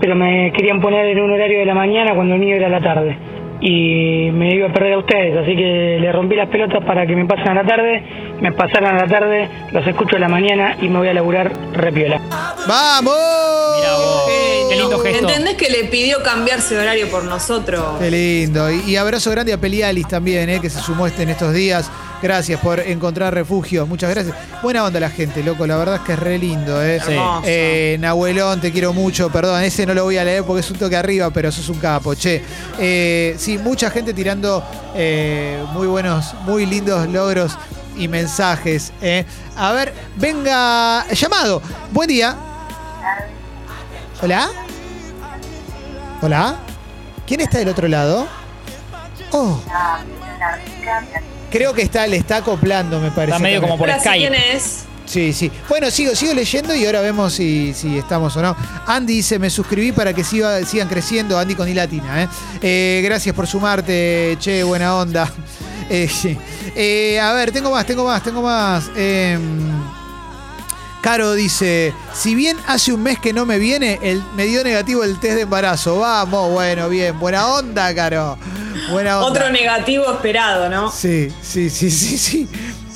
pero 0.00 0.14
me 0.14 0.52
querían 0.52 0.80
poner 0.80 1.06
en 1.06 1.20
un 1.20 1.30
horario 1.30 1.60
de 1.60 1.64
la 1.64 1.74
mañana 1.74 2.14
cuando 2.14 2.34
el 2.34 2.40
mío 2.40 2.56
era 2.56 2.68
la 2.68 2.80
tarde. 2.80 3.16
Y 3.60 4.30
me 4.32 4.54
iba 4.54 4.68
a 4.68 4.72
perder 4.72 4.94
a 4.94 4.98
ustedes, 4.98 5.36
así 5.38 5.56
que 5.56 5.98
le 6.00 6.12
rompí 6.12 6.34
las 6.34 6.48
pelotas 6.48 6.84
para 6.84 7.06
que 7.06 7.16
me 7.16 7.24
pasen 7.24 7.48
a 7.48 7.54
la 7.54 7.64
tarde, 7.64 8.02
me 8.40 8.52
pasaron 8.52 8.90
a 8.90 9.06
la 9.06 9.06
tarde, 9.06 9.48
los 9.72 9.86
escucho 9.86 10.16
a 10.16 10.18
la 10.18 10.28
mañana 10.28 10.76
y 10.82 10.88
me 10.88 10.98
voy 10.98 11.08
a 11.08 11.14
laburar 11.14 11.52
repiola. 11.72 12.20
¡Vamos! 12.68 13.14
Mirá 13.78 13.96
vos. 13.96 14.30
Qué 14.68 14.76
lindo 14.76 14.98
gesto. 14.98 15.28
¿Entendés 15.28 15.54
que 15.54 15.70
le 15.70 15.84
pidió 15.84 16.22
cambiarse 16.22 16.74
de 16.74 16.82
horario 16.82 17.08
por 17.08 17.24
nosotros? 17.24 17.98
Qué 18.00 18.10
lindo. 18.10 18.70
Y, 18.70 18.90
y 18.90 18.96
abrazo 18.96 19.30
grande 19.30 19.52
a 19.54 19.58
Pelialis 19.58 20.08
también, 20.08 20.50
eh, 20.50 20.58
que 20.60 20.68
se 20.68 20.80
sumó 20.80 21.06
este 21.06 21.22
en 21.22 21.30
estos 21.30 21.54
días. 21.54 21.90
Gracias 22.24 22.58
por 22.58 22.80
encontrar 22.80 23.34
refugio. 23.34 23.86
Muchas 23.86 24.08
gracias. 24.08 24.34
Buena 24.62 24.82
onda 24.82 24.98
la 24.98 25.10
gente, 25.10 25.42
loco. 25.42 25.66
La 25.66 25.76
verdad 25.76 25.96
es 25.96 26.00
que 26.00 26.14
es 26.14 26.18
re 26.18 26.38
lindo, 26.38 26.82
eh. 26.82 26.98
Sí. 27.06 27.12
Eh, 27.44 27.98
Nahuelón, 28.00 28.62
te 28.62 28.72
quiero 28.72 28.94
mucho. 28.94 29.28
Perdón, 29.28 29.62
ese 29.62 29.84
no 29.84 29.92
lo 29.92 30.04
voy 30.04 30.16
a 30.16 30.24
leer 30.24 30.42
porque 30.42 30.60
es 30.60 30.70
un 30.70 30.78
toque 30.78 30.96
arriba, 30.96 31.28
pero 31.30 31.52
sos 31.52 31.68
un 31.68 31.78
capo, 31.78 32.14
che. 32.14 32.42
Eh, 32.78 33.34
sí, 33.36 33.58
mucha 33.58 33.90
gente 33.90 34.14
tirando 34.14 34.64
eh, 34.94 35.62
muy 35.74 35.86
buenos, 35.86 36.32
muy 36.46 36.64
lindos 36.64 37.06
logros 37.10 37.58
y 37.94 38.08
mensajes. 38.08 38.94
eh. 39.02 39.26
A 39.54 39.72
ver, 39.72 39.92
venga, 40.16 41.06
llamado. 41.12 41.60
Buen 41.92 42.08
día. 42.08 42.34
Hola. 44.22 44.48
Hola. 46.22 46.56
¿Quién 47.26 47.42
está 47.42 47.58
del 47.58 47.68
otro 47.68 47.86
lado? 47.86 48.26
Oh. 49.30 49.60
Creo 51.54 51.72
que 51.72 51.82
está, 51.82 52.04
le 52.08 52.16
está 52.16 52.38
acoplando, 52.38 52.98
me 52.98 53.10
parece. 53.12 53.30
Está 53.36 53.38
medio 53.38 53.60
también. 53.60 53.62
como 53.62 53.78
por 53.78 53.88
Hola, 53.88 53.98
¿sí 54.00 54.08
Skype. 54.08 54.18
¿quién 54.28 54.34
es? 54.34 54.84
Sí, 55.06 55.32
sí. 55.32 55.52
Bueno, 55.68 55.88
sigo, 55.90 56.14
sigo 56.16 56.34
leyendo 56.34 56.74
y 56.74 56.84
ahora 56.84 57.00
vemos 57.00 57.32
si, 57.34 57.72
si 57.74 57.96
estamos 57.96 58.36
o 58.36 58.42
no. 58.42 58.56
Andy 58.88 59.14
dice, 59.16 59.38
me 59.38 59.50
suscribí 59.50 59.92
para 59.92 60.12
que 60.12 60.24
siga- 60.24 60.64
sigan 60.64 60.88
creciendo. 60.88 61.38
Andy 61.38 61.54
con 61.54 61.68
I 61.68 61.74
latina, 61.74 62.22
¿eh? 62.24 62.28
Eh, 62.60 63.02
Gracias 63.04 63.34
por 63.36 63.46
sumarte, 63.46 64.36
che, 64.40 64.62
buena 64.64 64.96
onda. 64.96 65.30
Eh. 65.90 66.08
Eh, 66.74 67.20
a 67.20 67.34
ver, 67.34 67.52
tengo 67.52 67.70
más, 67.70 67.84
tengo 67.86 68.04
más, 68.06 68.22
tengo 68.22 68.40
más. 68.42 68.90
Em, 68.96 69.70
Caro 71.02 71.34
dice, 71.34 71.92
si 72.14 72.34
bien 72.34 72.56
hace 72.66 72.90
un 72.94 73.02
mes 73.02 73.18
que 73.18 73.34
no 73.34 73.44
me 73.44 73.58
viene, 73.58 73.98
el, 74.02 74.22
me 74.34 74.46
dio 74.46 74.64
negativo 74.64 75.04
el 75.04 75.20
test 75.20 75.34
de 75.34 75.42
embarazo. 75.42 75.98
Vamos, 76.00 76.50
bueno, 76.50 76.88
bien. 76.88 77.18
Buena 77.20 77.46
onda, 77.48 77.94
Caro. 77.94 78.38
Buena 78.90 79.18
onda. 79.18 79.28
Otro 79.28 79.50
negativo 79.50 80.10
esperado, 80.12 80.68
¿no? 80.68 80.90
Sí, 80.90 81.28
sí, 81.42 81.70
sí, 81.70 81.90
sí, 81.90 82.18
sí. 82.18 82.48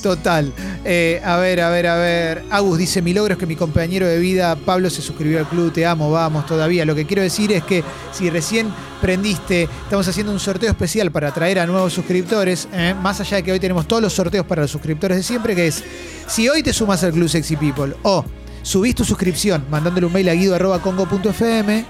Total. 0.03 0.53
Eh, 0.85 1.21
a 1.25 1.37
ver, 1.39 1.61
a 1.61 1.71
ver, 1.71 1.87
a 1.87 1.97
ver. 1.97 2.45
Agus 2.51 2.79
dice, 2.79 3.03
mi 3.03 3.13
logro 3.13 3.35
es 3.35 3.39
que 3.39 3.47
mi 3.47 3.57
compañero 3.57 4.07
de 4.07 4.19
vida, 4.19 4.55
Pablo, 4.57 4.91
se 4.91 5.03
suscribió 5.03 5.41
al 5.41 5.49
club, 5.49 5.73
te 5.73 5.87
amo, 5.87 6.11
vamos 6.11 6.47
todavía. 6.47 6.85
Lo 6.85 6.95
que 6.95 7.05
quiero 7.05 7.23
decir 7.23 7.51
es 7.53 7.65
que 7.65 7.83
si 8.13 8.31
recién 8.31 8.73
prendiste, 9.01 9.69
estamos 9.83 10.07
haciendo 10.07 10.33
un 10.33 10.41
sorteo 10.41 10.71
especial 10.71 11.11
para 11.11 11.29
atraer 11.29 11.59
a 11.59 11.67
nuevos 11.67 11.93
suscriptores, 11.93 12.69
¿eh? 12.73 12.95
más 13.01 13.21
allá 13.21 13.39
de 13.39 13.43
que 13.43 13.53
hoy 13.53 13.61
tenemos 13.61 13.89
todos 13.89 14.03
los 14.03 14.13
sorteos 14.13 14.47
para 14.47 14.63
los 14.63 14.71
suscriptores 14.71 15.17
de 15.17 15.23
siempre, 15.23 15.55
que 15.55 15.67
es, 15.67 15.83
si 16.27 16.49
hoy 16.49 16.63
te 16.63 16.73
sumas 16.73 17.03
al 17.03 17.13
Club 17.13 17.29
Sexy 17.29 17.57
People 17.57 17.95
o 18.03 18.25
subís 18.63 18.95
tu 18.95 19.05
suscripción 19.05 19.65
mandándole 19.71 20.07
un 20.07 20.13
mail 20.13 20.29
a 20.29 20.35
guido.congo.fm, 20.35 21.85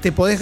te 0.00 0.12
podés 0.12 0.38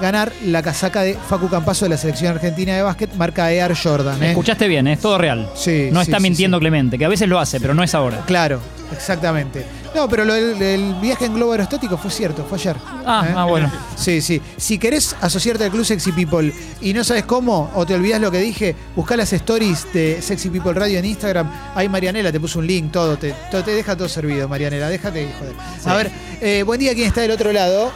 ganar 0.00 0.32
la 0.44 0.62
casaca 0.62 1.02
de 1.02 1.14
Facu 1.14 1.48
Campazo 1.48 1.84
de 1.86 1.90
la 1.90 1.96
selección 1.96 2.34
argentina 2.34 2.74
de 2.76 2.82
básquet, 2.82 3.12
marca 3.14 3.50
Air 3.50 3.74
Jordan. 3.76 4.22
¿eh? 4.22 4.30
Escuchaste 4.30 4.68
bien, 4.68 4.86
es 4.86 5.00
todo 5.00 5.18
real. 5.18 5.50
Sí, 5.54 5.88
No 5.92 6.00
sí, 6.04 6.10
está 6.10 6.18
sí, 6.18 6.22
mintiendo. 6.22 6.58
Clemente, 6.60 6.98
que 6.98 7.04
a 7.04 7.08
veces 7.08 7.28
lo 7.28 7.38
hace, 7.38 7.60
pero 7.60 7.74
no 7.74 7.82
es 7.82 7.94
ahora. 7.94 8.22
Claro, 8.26 8.60
exactamente. 8.92 9.64
No, 9.94 10.06
pero 10.08 10.24
lo 10.26 10.34
del- 10.34 10.60
el 10.60 10.94
viaje 11.00 11.24
en 11.24 11.34
globo 11.34 11.52
aerostático 11.52 11.96
fue 11.96 12.10
cierto, 12.10 12.44
fue 12.48 12.58
ayer. 12.58 12.76
Ah, 13.06 13.26
¿Eh? 13.28 13.32
ah, 13.34 13.44
bueno. 13.46 13.72
Sí, 13.96 14.20
sí. 14.20 14.40
Si 14.58 14.78
querés 14.78 15.16
asociarte 15.20 15.64
al 15.64 15.70
Club 15.70 15.84
Sexy 15.84 16.12
People 16.12 16.52
y 16.82 16.92
no 16.92 17.02
sabes 17.02 17.24
cómo, 17.24 17.70
o 17.74 17.86
te 17.86 17.94
olvidas 17.94 18.20
lo 18.20 18.30
que 18.30 18.38
dije, 18.38 18.76
buscá 18.94 19.16
las 19.16 19.32
stories 19.32 19.86
de 19.94 20.20
Sexy 20.20 20.50
People 20.50 20.74
Radio 20.74 20.98
en 20.98 21.06
Instagram. 21.06 21.50
Ahí 21.74 21.88
Marianela 21.88 22.30
te 22.30 22.38
puso 22.38 22.58
un 22.58 22.66
link, 22.66 22.92
todo. 22.92 23.16
Te, 23.16 23.34
todo- 23.50 23.64
te 23.64 23.70
deja 23.72 23.96
todo 23.96 24.08
servido, 24.08 24.46
Marianela. 24.46 24.88
Déjate, 24.90 25.20
de 25.26 25.32
joder. 25.32 25.54
A 25.86 25.94
ver, 25.96 26.10
eh, 26.42 26.62
buen 26.64 26.78
día, 26.78 26.94
¿quién 26.94 27.08
está 27.08 27.22
del 27.22 27.30
otro 27.30 27.50
lado? 27.52 27.90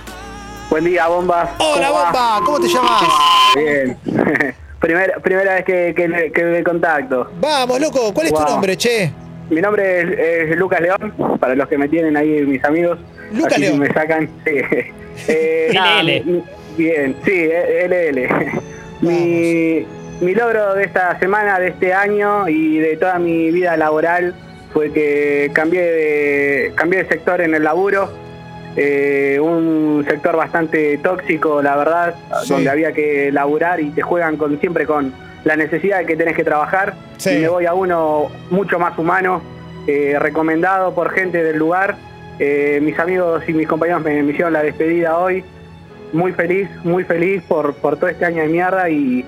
Buen 0.70 0.84
día, 0.84 1.06
bombas. 1.08 1.50
¡Hola, 1.58 1.90
bomba! 1.90 2.40
¿Cómo 2.44 2.60
te 2.60 2.68
llamas? 2.68 3.02
Bien. 3.56 3.96
primera, 4.80 5.14
primera 5.20 5.54
vez 5.54 5.64
que, 5.64 5.94
que, 5.94 6.32
que 6.32 6.44
me 6.44 6.62
contacto. 6.64 7.30
Vamos, 7.40 7.80
loco, 7.80 8.12
¿cuál 8.14 8.26
es 8.28 8.32
tu 8.34 8.40
nombre, 8.42 8.76
che? 8.76 9.12
Mi 9.50 9.60
nombre 9.60 10.00
es, 10.00 10.50
es 10.50 10.56
Lucas 10.56 10.80
León, 10.80 11.12
para 11.38 11.54
los 11.54 11.68
que 11.68 11.76
me 11.76 11.88
tienen 11.88 12.16
ahí, 12.16 12.28
mis 12.46 12.64
amigos. 12.64 12.98
Lucas 13.32 13.58
León. 13.58 13.78
me 13.78 13.92
sacan. 13.92 14.28
Sí. 15.14 15.28
Eh, 15.28 15.70
nada, 15.74 16.02
LL. 16.02 16.24
mi- 16.24 16.42
bien, 16.78 17.14
sí, 17.22 17.32
eh, 17.34 17.86
LL. 17.86 18.58
Mi, 19.02 19.86
mi 20.24 20.34
logro 20.34 20.72
de 20.74 20.84
esta 20.84 21.18
semana, 21.18 21.58
de 21.60 21.68
este 21.68 21.92
año 21.92 22.48
y 22.48 22.78
de 22.78 22.96
toda 22.96 23.18
mi 23.18 23.50
vida 23.50 23.76
laboral 23.76 24.34
fue 24.72 24.90
que 24.90 25.50
cambié 25.52 25.82
de, 25.82 26.72
cambié 26.76 27.02
de 27.02 27.08
sector 27.10 27.42
en 27.42 27.54
el 27.54 27.62
laburo. 27.64 28.10
Eh, 28.76 29.38
un 29.40 30.04
sector 30.08 30.36
bastante 30.36 30.96
tóxico, 30.98 31.60
la 31.62 31.76
verdad, 31.76 32.14
Sí. 32.42 32.54
donde 32.54 32.70
había 32.70 32.92
que 32.92 33.30
laburar 33.32 33.80
y 33.80 33.90
te 33.90 34.02
juegan 34.02 34.36
con 34.36 34.58
siempre 34.60 34.86
con 34.86 35.12
la 35.44 35.56
necesidad 35.56 35.98
de 35.98 36.06
que 36.06 36.16
tenés 36.16 36.34
que 36.36 36.44
trabajar. 36.44 36.94
Sí. 37.18 37.30
Y 37.30 37.38
me 37.40 37.48
voy 37.48 37.66
a 37.66 37.74
uno 37.74 38.28
mucho 38.50 38.78
más 38.78 38.96
humano, 38.98 39.42
eh, 39.86 40.16
recomendado 40.18 40.94
por 40.94 41.10
gente 41.10 41.42
del 41.42 41.58
lugar. 41.58 41.96
Eh, 42.38 42.80
mis 42.82 42.98
amigos 42.98 43.42
y 43.46 43.52
mis 43.52 43.68
compañeros 43.68 44.02
me, 44.02 44.22
me 44.22 44.30
hicieron 44.32 44.52
la 44.52 44.62
despedida 44.62 45.18
hoy. 45.18 45.44
Muy 46.14 46.32
feliz, 46.32 46.68
muy 46.84 47.04
feliz 47.04 47.42
por, 47.48 47.74
por 47.74 47.96
todo 47.96 48.08
este 48.08 48.24
año 48.24 48.42
de 48.42 48.48
mierda 48.48 48.88
y, 48.88 49.24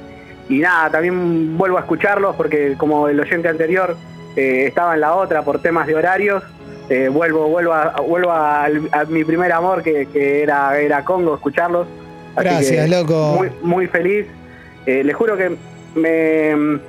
y 0.48 0.59
nada, 0.59 0.90
también 0.90 1.57
vuelvo 1.57 1.76
a 1.78 1.80
escucharlos 1.80 2.35
porque 2.37 2.74
como 2.78 3.09
el 3.09 3.18
oyente 3.20 3.48
anterior 3.48 3.96
eh, 4.37 4.66
estaba 4.68 4.94
en 4.94 5.00
la 5.00 5.14
otra 5.14 5.42
por 5.42 5.61
temas 5.62 5.87
de 5.87 5.94
horarios, 5.94 6.42
eh, 6.88 7.09
vuelvo, 7.09 7.49
vuelvo, 7.49 7.73
a, 7.73 8.01
vuelvo 8.01 8.31
a, 8.31 8.68
mi 9.09 9.25
primer 9.25 9.53
amor 9.53 9.83
que, 9.83 10.07
que 10.07 10.42
era, 10.42 10.79
era 10.79 11.05
Congo, 11.05 11.35
escucharlos. 11.35 11.87
Así 12.37 12.49
Gracias, 12.49 12.90
loco. 12.90 13.35
Muy, 13.37 13.51
muy 13.62 13.87
feliz. 13.87 14.27
Eh, 14.87 15.03
les 15.03 15.16
juro 15.16 15.37
que 15.37 15.57
me, 15.94 16.81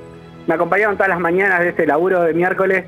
me 0.46 0.54
acompañaron 0.54 0.96
todas 0.96 1.08
las 1.08 1.20
mañanas 1.20 1.60
de 1.60 1.70
este 1.70 1.86
laburo 1.86 2.22
de 2.22 2.34
miércoles 2.34 2.84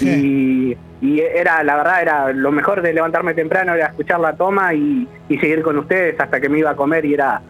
y, 0.00 0.76
y 1.00 1.20
era, 1.20 1.62
la 1.62 1.76
verdad, 1.76 2.02
era 2.02 2.32
lo 2.32 2.50
mejor 2.52 2.80
de 2.80 2.92
levantarme 2.92 3.34
temprano, 3.34 3.74
era 3.74 3.88
escuchar 3.88 4.20
la 4.20 4.34
toma 4.34 4.72
y, 4.72 5.06
y 5.28 5.38
seguir 5.38 5.62
con 5.62 5.78
ustedes 5.78 6.18
hasta 6.18 6.40
que 6.40 6.48
me 6.48 6.58
iba 6.58 6.70
a 6.70 6.76
comer 6.76 7.04
y 7.04 7.14
era 7.14 7.42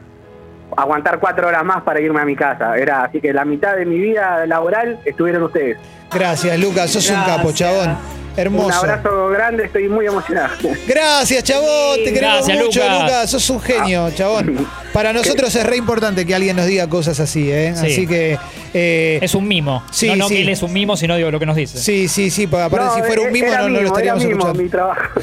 aguantar 0.77 1.19
cuatro 1.19 1.49
horas 1.49 1.65
más 1.65 1.83
para 1.83 2.01
irme 2.01 2.21
a 2.21 2.25
mi 2.25 2.37
casa. 2.37 2.77
Era 2.77 3.05
así 3.05 3.21
que 3.21 3.33
la 3.33 3.45
mitad 3.45 3.77
de 3.77 3.85
mi 3.85 3.99
vida 3.99 4.47
laboral 4.47 4.99
estuvieron 5.05 5.43
ustedes. 5.43 5.79
Gracias, 6.13 6.59
Lucas, 6.59 6.91
sos 6.91 7.09
un 7.11 7.23
capo, 7.25 7.53
chabón. 7.53 7.97
Hermoso. 8.39 8.67
Un 8.83 8.91
abrazo 8.91 9.29
grande, 9.31 9.65
estoy 9.65 9.89
muy 9.89 10.05
emocionado. 10.07 10.51
Gracias, 10.87 11.43
chabón. 11.43 11.97
Te 12.05 12.13
queremos 12.13 12.47
Gracias, 12.47 12.59
mucho, 12.59 12.81
Lucas. 12.83 13.03
Lucas. 13.03 13.31
Sos 13.31 13.49
un 13.51 13.61
genio, 13.63 14.11
chabón. 14.11 14.67
Para 14.93 15.13
nosotros 15.15 15.55
es 15.57 15.65
re 15.65 15.77
importante 15.79 16.27
que 16.27 16.35
alguien 16.35 16.55
nos 16.57 16.67
diga 16.67 16.87
cosas 16.87 17.19
así, 17.19 17.51
¿eh? 17.51 17.73
Sí. 17.75 17.87
Así 17.87 18.07
que. 18.07 18.39
eh, 18.75 19.19
Es 19.23 19.35
un 19.35 19.49
mimo. 19.49 19.83
Sí, 19.91 20.09
no, 20.11 20.17
no 20.17 20.29
sí. 20.29 20.35
que 20.35 20.43
él 20.43 20.49
es 20.51 20.63
un 20.63 20.71
mimo, 20.71 20.99
sino 20.99 21.17
digo 21.17 21.31
lo 21.31 21.39
que 21.39 21.47
nos 21.47 21.57
dice. 21.57 21.79
Sí, 21.79 22.09
sí, 22.09 22.29
sí, 22.29 22.45
aparte 22.45 22.77
No, 22.77 22.95
si 22.97 23.03
fuera 23.05 23.23
un 23.23 23.33
mimo 23.33 23.51
no, 23.51 23.69
no 23.71 23.81
lo 23.81 23.87
estaríamos 23.87 24.23
era 24.23 24.29
mimo 24.35 24.47
escuchando. 24.53 24.63
mi 24.63 24.69
trabajo. 24.69 25.21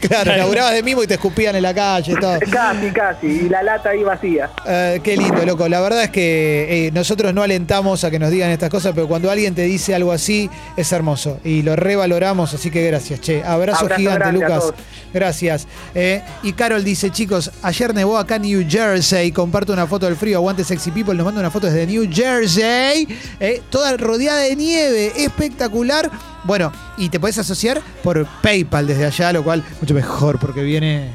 claro, 0.08 0.36
laburabas 0.36 0.74
de 0.74 0.82
mimo 0.82 1.04
y 1.04 1.06
te 1.06 1.14
escupían 1.14 1.54
en 1.54 1.62
la 1.62 1.72
calle 1.72 2.12
y 2.12 2.16
todo. 2.16 2.36
casi, 2.50 2.90
casi. 2.90 3.26
Y 3.26 3.48
la 3.48 3.62
lata 3.62 3.90
ahí 3.90 4.02
vacía. 4.02 4.50
Eh, 4.66 4.85
qué 5.02 5.16
lindo, 5.16 5.44
loco. 5.44 5.68
La 5.68 5.80
verdad 5.80 6.04
es 6.04 6.10
que 6.10 6.86
eh, 6.86 6.90
nosotros 6.92 7.32
no 7.34 7.42
alentamos 7.42 8.04
a 8.04 8.10
que 8.10 8.18
nos 8.18 8.30
digan 8.30 8.50
estas 8.50 8.70
cosas, 8.70 8.92
pero 8.94 9.08
cuando 9.08 9.30
alguien 9.30 9.54
te 9.54 9.62
dice 9.62 9.94
algo 9.94 10.12
así, 10.12 10.50
es 10.76 10.90
hermoso. 10.92 11.40
Y 11.44 11.62
lo 11.62 11.76
revaloramos, 11.76 12.54
así 12.54 12.70
que 12.70 12.86
gracias, 12.86 13.20
che. 13.20 13.42
Abrazo, 13.44 13.84
Abrazo 13.84 14.00
gigante, 14.00 14.32
Lucas. 14.32 14.72
Gracias. 15.12 15.66
Eh, 15.94 16.22
y 16.42 16.52
Carol 16.52 16.84
dice, 16.84 17.10
chicos, 17.10 17.50
ayer 17.62 17.94
nevó 17.94 18.18
acá 18.18 18.36
en 18.36 18.42
New 18.42 18.66
Jersey. 18.68 19.32
Comparto 19.32 19.72
una 19.72 19.86
foto 19.86 20.06
del 20.06 20.16
frío. 20.16 20.38
Aguante 20.38 20.64
Sexy 20.64 20.90
People. 20.90 21.14
Nos 21.14 21.24
manda 21.24 21.40
una 21.40 21.50
foto 21.50 21.66
desde 21.66 21.86
New 21.86 22.08
Jersey. 22.12 23.08
Eh, 23.40 23.62
toda 23.70 23.96
rodeada 23.96 24.40
de 24.40 24.56
nieve. 24.56 25.12
Espectacular. 25.16 26.10
Bueno, 26.44 26.72
y 26.96 27.08
te 27.08 27.18
puedes 27.18 27.38
asociar 27.38 27.80
por 28.02 28.26
PayPal 28.42 28.86
desde 28.86 29.06
allá, 29.06 29.32
lo 29.32 29.42
cual 29.42 29.64
mucho 29.80 29.94
mejor 29.94 30.38
porque 30.38 30.62
viene, 30.62 31.10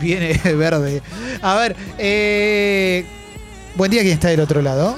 viene 0.00 0.38
verde. 0.56 1.02
A 1.42 1.56
ver, 1.56 1.76
eh, 1.98 3.04
buen 3.76 3.90
día, 3.90 4.02
¿quién 4.02 4.14
está 4.14 4.28
del 4.28 4.40
otro 4.40 4.62
lado? 4.62 4.96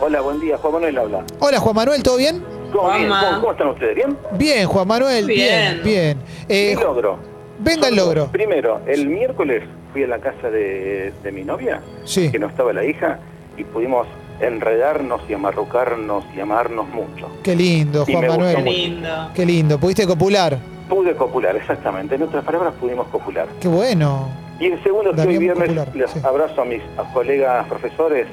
Hola, 0.00 0.20
buen 0.22 0.40
día. 0.40 0.56
Juan 0.56 0.72
Manuel 0.74 0.98
habla. 0.98 1.24
Hola, 1.40 1.58
Juan 1.60 1.76
Manuel, 1.76 2.02
¿todo 2.02 2.16
bien? 2.16 2.42
¿Cómo, 2.72 2.90
bien? 2.96 3.08
¿Cómo, 3.08 3.40
cómo 3.40 3.52
están 3.52 3.68
ustedes? 3.68 3.94
¿Bien? 3.96 4.16
Bien, 4.32 4.66
Juan 4.66 4.88
Manuel, 4.88 5.26
bien, 5.26 5.80
Bien. 5.82 5.82
bien. 5.84 6.18
Eh, 6.48 6.74
Mi 6.76 6.82
logro. 6.82 7.18
venga 7.58 7.88
el 7.88 7.96
logro. 7.96 8.28
Primero, 8.28 8.80
el 8.86 9.08
miércoles 9.08 9.62
fui 9.92 10.04
a 10.04 10.06
la 10.06 10.18
casa 10.18 10.50
de, 10.50 11.12
de 11.22 11.32
mi 11.32 11.42
novia, 11.42 11.82
Sí. 12.04 12.30
que 12.30 12.38
no 12.38 12.46
estaba 12.46 12.72
la 12.72 12.84
hija, 12.84 13.18
y 13.58 13.64
pudimos 13.64 14.06
enredarnos 14.40 15.20
y 15.28 15.34
amarrucarnos 15.34 16.24
y 16.34 16.40
amarnos 16.40 16.88
mucho. 16.88 17.28
Qué 17.42 17.54
lindo, 17.54 18.06
Juan 18.06 18.26
Manuel. 18.26 18.56
Qué 18.56 18.62
lindo. 18.62 19.30
Qué 19.34 19.44
lindo. 19.46 19.78
¿Pudiste 19.78 20.06
copular? 20.06 20.56
Pude 20.90 21.14
copular, 21.14 21.56
exactamente. 21.56 22.16
En 22.16 22.24
otras 22.24 22.44
palabras, 22.44 22.74
pudimos 22.78 23.06
copular. 23.08 23.46
Qué 23.60 23.68
bueno. 23.68 24.28
Y 24.58 24.66
el 24.66 24.82
segundo, 24.82 25.14
que 25.14 25.22
hoy 25.22 25.38
viernes, 25.38 25.68
Popular, 25.68 25.88
les 25.94 26.10
sí. 26.10 26.20
abrazo 26.22 26.60
a 26.60 26.64
mis 26.66 26.82
a 26.98 27.04
colegas 27.14 27.66
profesores, 27.66 28.26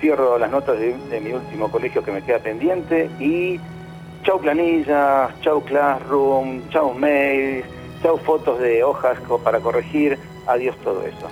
cierro 0.00 0.36
las 0.36 0.50
notas 0.50 0.78
de, 0.78 0.94
de 1.08 1.20
mi 1.20 1.32
último 1.32 1.70
colegio 1.70 2.04
que 2.04 2.12
me 2.12 2.20
queda 2.22 2.40
pendiente 2.40 3.08
y 3.18 3.58
chau 4.24 4.38
planillas, 4.40 5.30
chau 5.40 5.62
classroom, 5.62 6.68
chau 6.68 6.92
mails, 6.92 7.64
chau 8.02 8.18
fotos 8.18 8.58
de 8.58 8.84
hojas 8.84 9.16
para 9.42 9.60
corregir, 9.60 10.18
adiós 10.46 10.76
todo 10.84 11.02
eso. 11.06 11.28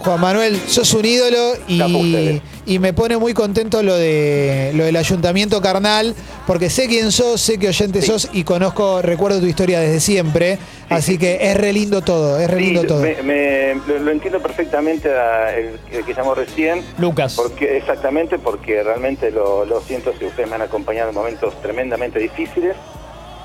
Juan 0.00 0.18
Manuel, 0.18 0.58
sos 0.66 0.94
un 0.94 1.04
ídolo 1.04 1.52
y, 1.68 2.40
y 2.64 2.78
me 2.78 2.94
pone 2.94 3.18
muy 3.18 3.34
contento 3.34 3.82
lo 3.82 3.94
de 3.96 4.72
lo 4.74 4.84
del 4.84 4.96
ayuntamiento 4.96 5.60
carnal, 5.60 6.14
porque 6.46 6.70
sé 6.70 6.88
quién 6.88 7.12
sos, 7.12 7.38
sé 7.42 7.58
qué 7.58 7.68
oyente 7.68 8.00
Sí. 8.00 8.06
sos 8.06 8.28
y 8.32 8.44
conozco, 8.44 9.02
recuerdo 9.02 9.40
tu 9.40 9.46
historia 9.46 9.78
desde 9.80 10.00
siempre, 10.00 10.58
así 10.88 11.18
que 11.18 11.38
es 11.42 11.54
re 11.56 11.74
lindo 11.74 12.00
todo, 12.00 12.38
es 12.40 12.50
re 12.50 12.58
Sí, 12.60 12.64
lindo 12.64 12.84
todo. 12.84 13.00
me- 13.02 13.22
me- 13.22 13.74
lo, 13.86 13.98
lo 13.98 14.10
entiendo 14.10 14.40
perfectamente 14.40 15.10
a 15.12 15.54
el, 15.54 15.78
el 15.92 16.04
que 16.04 16.14
llamó 16.14 16.34
recién, 16.34 16.82
Lucas. 16.96 17.34
porque 17.36 17.76
exactamente 17.76 18.38
porque 18.38 18.82
realmente 18.82 19.30
lo, 19.30 19.66
lo 19.66 19.82
siento 19.82 20.14
si 20.18 20.24
ustedes 20.24 20.48
me 20.48 20.54
han 20.54 20.62
acompañado 20.62 21.10
en 21.10 21.14
momentos 21.14 21.60
tremendamente 21.60 22.18
difíciles, 22.18 22.74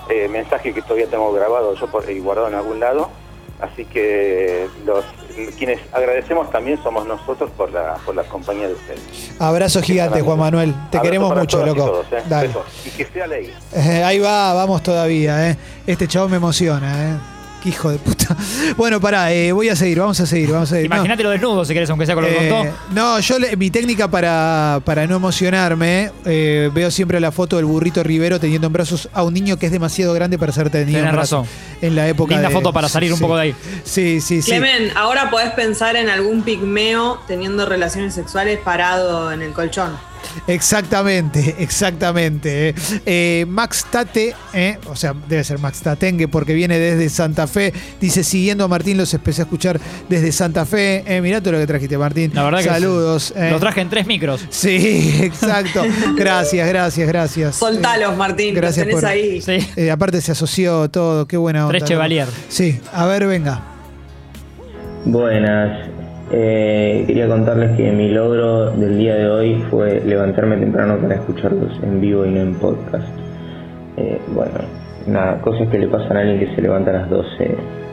eh, 0.10 0.30
mensaje 0.30 0.74
que 0.74 0.82
todavía 0.82 1.08
tengo 1.08 1.34
grabado 1.34 1.76
yo 1.76 1.88
por, 1.91 2.10
y 2.10 2.20
guardado 2.20 2.48
en 2.48 2.56
algún 2.56 2.80
lado, 2.80 3.10
así 3.60 3.86
que 3.86 4.68
los 4.86 5.06
quienes 5.58 5.80
agradecemos 5.91 6.50
también 6.52 6.82
somos 6.82 7.06
nosotros 7.06 7.50
por 7.58 7.72
la 7.72 7.96
por 8.06 8.15
la 8.15 8.24
compañía 8.24 8.68
de 8.68 8.74
ustedes. 8.74 9.02
Abrazo 9.39 9.82
gigante, 9.82 10.22
Juan 10.22 10.39
Manuel. 10.39 10.74
Te 10.91 10.98
Abrazo 10.98 11.02
queremos 11.04 11.36
mucho, 11.36 11.58
todas 11.60 11.74
y 11.74 11.78
loco. 11.78 11.91
todos, 11.91 12.06
eh. 12.12 12.24
Dale. 12.28 12.50
Y 12.86 12.89
que 12.89 13.06
sea 13.06 13.28
ley. 13.28 13.54
Eh, 13.74 14.04
ahí 14.06 14.20
va, 14.20 14.54
vamos 14.54 14.84
todavía, 14.84 15.50
¿eh? 15.50 15.58
Este 15.86 16.08
chabón 16.08 16.32
me 16.32 16.38
emociona, 16.38 17.12
¿eh? 17.12 17.35
Qué 17.65 17.69
hijo 17.69 17.89
de 17.89 17.97
puta. 17.97 18.38
Bueno, 18.78 18.99
pará, 19.01 19.32
eh, 19.34 19.51
voy 19.51 19.69
a 19.69 19.75
seguir, 19.75 19.99
vamos 19.99 20.19
a 20.19 20.25
seguir, 20.28 20.51
vamos 20.51 20.71
a 20.71 20.75
seguir. 20.75 20.89
No. 20.89 20.95
Imagínate 20.97 21.23
lo 21.23 21.30
desnudo 21.32 21.65
si 21.65 21.73
querés, 21.73 21.89
aunque 21.89 22.06
sea 22.06 22.13
con 22.13 22.23
lo 22.25 22.30
que 22.30 22.47
Eh, 22.47 22.49
contó. 22.49 22.71
no, 22.93 23.19
yo 23.19 23.39
le- 23.39 23.56
mi 23.58 23.71
técnica 23.71 24.08
para, 24.08 24.82
para 24.86 25.08
no 25.08 25.15
emocionarme, 25.15 26.12
eh, 26.25 26.69
veo 26.73 26.91
siempre 26.91 27.19
la 27.19 27.32
foto 27.32 27.56
del 27.56 27.65
burrito 27.65 28.04
Rivero 28.04 28.39
teniendo 28.39 28.67
en 28.67 28.73
brazos 28.73 29.10
a 29.13 29.23
un 29.23 29.34
niño 29.34 29.58
que 29.58 29.65
es 29.65 29.71
demasiado 29.71 30.13
grande 30.13 30.38
para 30.38 30.51
ser 30.51 30.69
tenido 30.69 31.01
brazos. 31.01 31.15
razón. 31.17 31.45
En 31.82 31.95
la 31.95 32.08
época 32.08 32.34
Linda 32.36 32.49
de- 32.49 32.54
foto 32.54 32.71
para 32.71 32.88
salir 32.88 33.12
un 33.13 33.19
poco 33.19 33.36
de 33.36 33.41
ahí. 33.43 33.56
Sí, 33.84 34.21
sí, 34.21 34.41
sí. 34.43 34.51
Clemen, 34.51 34.91
ahora 34.95 35.30
podés 35.32 35.51
pensar 35.51 35.95
en 35.95 36.10
algún 36.10 36.43
pigmeo 36.43 37.19
teniendo 37.28 37.65
relaciones 37.65 38.13
sexuales 38.13 38.60
parado 38.63 39.32
en 39.32 39.41
el 39.41 39.54
colchón. 39.54 39.91
Exactamente, 40.47 41.55
exactamente. 41.59 42.69
eh. 42.69 42.75
Eh, 43.05 43.45
Max 43.47 43.85
Tate, 43.91 44.33
eh, 44.53 44.77
o 44.88 44.95
sea, 44.95 45.13
debe 45.27 45.43
ser 45.43 45.59
Max 45.59 45.81
Tatengue 45.81 46.27
porque 46.27 46.53
viene 46.53 46.77
desde 46.79 47.09
Santa 47.09 47.47
Fe. 47.47 47.73
Dice, 48.01 48.23
siguiendo 48.23 48.63
a 48.63 48.67
Martín, 48.67 48.97
los 48.97 49.13
empecé 49.13 49.41
a 49.41 49.45
escuchar 49.45 49.79
desde 50.09 50.31
Santa 50.31 50.65
Fe. 50.65 51.03
Eh, 51.05 51.21
mirá 51.21 51.41
todo 51.41 51.53
lo 51.53 51.59
que 51.59 51.67
trajiste, 51.67 51.97
Martín. 51.97 52.31
La 52.33 52.43
verdad 52.43 52.59
que 52.59 52.65
Saludos. 52.69 53.23
sí. 53.23 53.33
eh. 53.35 53.49
Lo 53.51 53.59
traje 53.59 53.81
en 53.81 53.89
tres 53.89 54.05
micros. 54.07 54.45
Sí, 54.49 55.19
exacto. 55.21 55.83
Gracias, 56.15 56.67
gracias, 56.67 57.07
gracias. 57.07 57.55
Soltalos, 57.55 58.15
Martín, 58.17 58.53
gracias 58.55 58.88
los 58.88 59.01
tenés 59.01 59.01
por- 59.01 59.09
ahí. 59.09 59.41
Sí. 59.41 59.67
Eh, 59.75 59.91
aparte 59.91 60.21
se 60.21 60.31
asoció 60.31 60.89
todo, 60.89 61.27
qué 61.27 61.38
buena 61.38 61.65
onda. 61.67 61.77
Tres. 61.77 61.89
Chevalier. 61.89 62.27
Sí, 62.49 62.79
a 62.93 63.05
ver, 63.05 63.27
venga. 63.27 63.61
Buenas. 65.05 65.89
Eh, 66.38 67.06
quería 67.08 67.30
contarles 67.30 67.78
que 67.78 67.89
mi 67.93 68.10
logro 68.10 68.71
del 68.71 68.98
día 68.98 69.15
de 69.15 69.30
hoy 69.30 69.63
fue 69.69 70.02
levantarme 70.02 70.58
temprano 70.58 70.98
para 70.98 71.15
escucharlos 71.15 71.71
en 71.82 72.02
vivo 72.02 72.26
y 72.26 72.32
no 72.32 72.41
en 72.41 72.56
podcast. 72.56 73.08
Eh, 73.95 74.19
bueno, 74.34 74.52
nada, 75.08 75.39
cosas 75.39 75.69
que 75.69 75.80
le 75.80 75.88
pasan 75.88 76.17
a 76.17 76.19
alguien 76.19 76.39
que 76.39 76.54
se 76.54 76.62
levanta 76.62 76.89
a 76.89 76.93
las 76.95 77.10
12 77.10 77.30
de 77.39 77.48
la 77.48 77.56
tarde. 77.56 77.85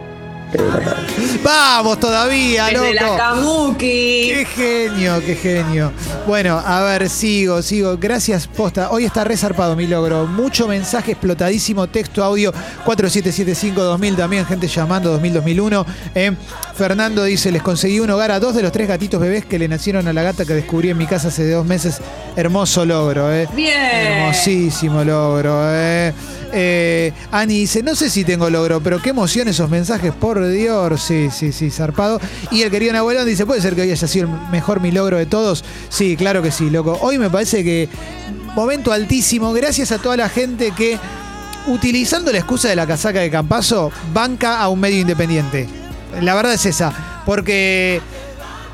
Vamos 1.42 1.98
todavía, 1.98 2.66
Desde 2.66 2.94
la 2.94 3.02
loco. 3.02 3.16
Kamuki. 3.16 4.32
Qué 4.32 4.46
genio, 4.54 5.20
qué 5.24 5.34
genio. 5.34 5.92
Bueno, 6.26 6.58
a 6.64 6.82
ver, 6.82 7.08
sigo, 7.08 7.62
sigo. 7.62 7.96
Gracias, 7.98 8.46
posta. 8.46 8.90
Hoy 8.90 9.04
está 9.04 9.24
resarpado 9.24 9.74
mi 9.74 9.86
logro. 9.86 10.26
Mucho 10.26 10.68
mensaje 10.68 11.12
explotadísimo, 11.12 11.86
texto, 11.88 12.22
audio 12.22 12.52
4775-2000. 12.84 14.16
También 14.16 14.46
gente 14.46 14.68
llamando 14.68 15.18
2000-2001. 15.20 15.84
Eh, 16.14 16.32
Fernando 16.74 17.24
dice: 17.24 17.50
Les 17.50 17.62
conseguí 17.62 18.00
un 18.00 18.10
hogar 18.10 18.30
a 18.30 18.40
dos 18.40 18.54
de 18.54 18.62
los 18.62 18.72
tres 18.72 18.88
gatitos 18.88 19.20
bebés 19.20 19.44
que 19.44 19.58
le 19.58 19.68
nacieron 19.68 20.06
a 20.08 20.12
la 20.12 20.22
gata 20.22 20.44
que 20.44 20.54
descubrí 20.54 20.90
en 20.90 20.98
mi 20.98 21.06
casa 21.06 21.28
hace 21.28 21.50
dos 21.50 21.66
meses. 21.66 22.00
Hermoso 22.36 22.84
logro, 22.84 23.32
¿eh? 23.32 23.48
Bien. 23.54 23.76
Hermosísimo 23.78 25.02
logro, 25.04 25.60
¿eh? 25.70 26.12
Eh, 26.52 27.12
Ani 27.30 27.60
dice, 27.60 27.82
no 27.82 27.94
sé 27.94 28.10
si 28.10 28.24
tengo 28.24 28.50
logro, 28.50 28.80
pero 28.82 29.00
qué 29.00 29.10
emoción 29.10 29.48
esos 29.48 29.70
mensajes, 29.70 30.12
por 30.12 30.46
Dios. 30.48 31.02
Sí, 31.02 31.28
sí, 31.30 31.52
sí, 31.52 31.70
zarpado. 31.70 32.20
Y 32.50 32.62
el 32.62 32.70
querido 32.70 32.92
Nahuelón 32.92 33.26
dice, 33.26 33.46
¿puede 33.46 33.60
ser 33.60 33.74
que 33.74 33.82
hoy 33.82 33.90
haya 33.90 34.06
sido 34.06 34.26
el 34.26 34.50
mejor 34.50 34.80
mi 34.80 34.92
logro 34.92 35.16
de 35.16 35.26
todos? 35.26 35.64
Sí, 35.88 36.16
claro 36.16 36.42
que 36.42 36.50
sí, 36.50 36.70
loco. 36.70 36.98
Hoy 37.00 37.18
me 37.18 37.30
parece 37.30 37.64
que 37.64 37.88
momento 38.54 38.92
altísimo. 38.92 39.52
Gracias 39.52 39.92
a 39.92 39.98
toda 39.98 40.16
la 40.16 40.28
gente 40.28 40.72
que, 40.72 40.98
utilizando 41.66 42.32
la 42.32 42.38
excusa 42.38 42.68
de 42.68 42.76
la 42.76 42.86
casaca 42.86 43.20
de 43.20 43.30
Campazo, 43.30 43.90
banca 44.12 44.60
a 44.60 44.68
un 44.68 44.80
medio 44.80 45.00
independiente. 45.00 45.68
La 46.20 46.34
verdad 46.34 46.54
es 46.54 46.66
esa. 46.66 46.92
Porque 47.24 48.00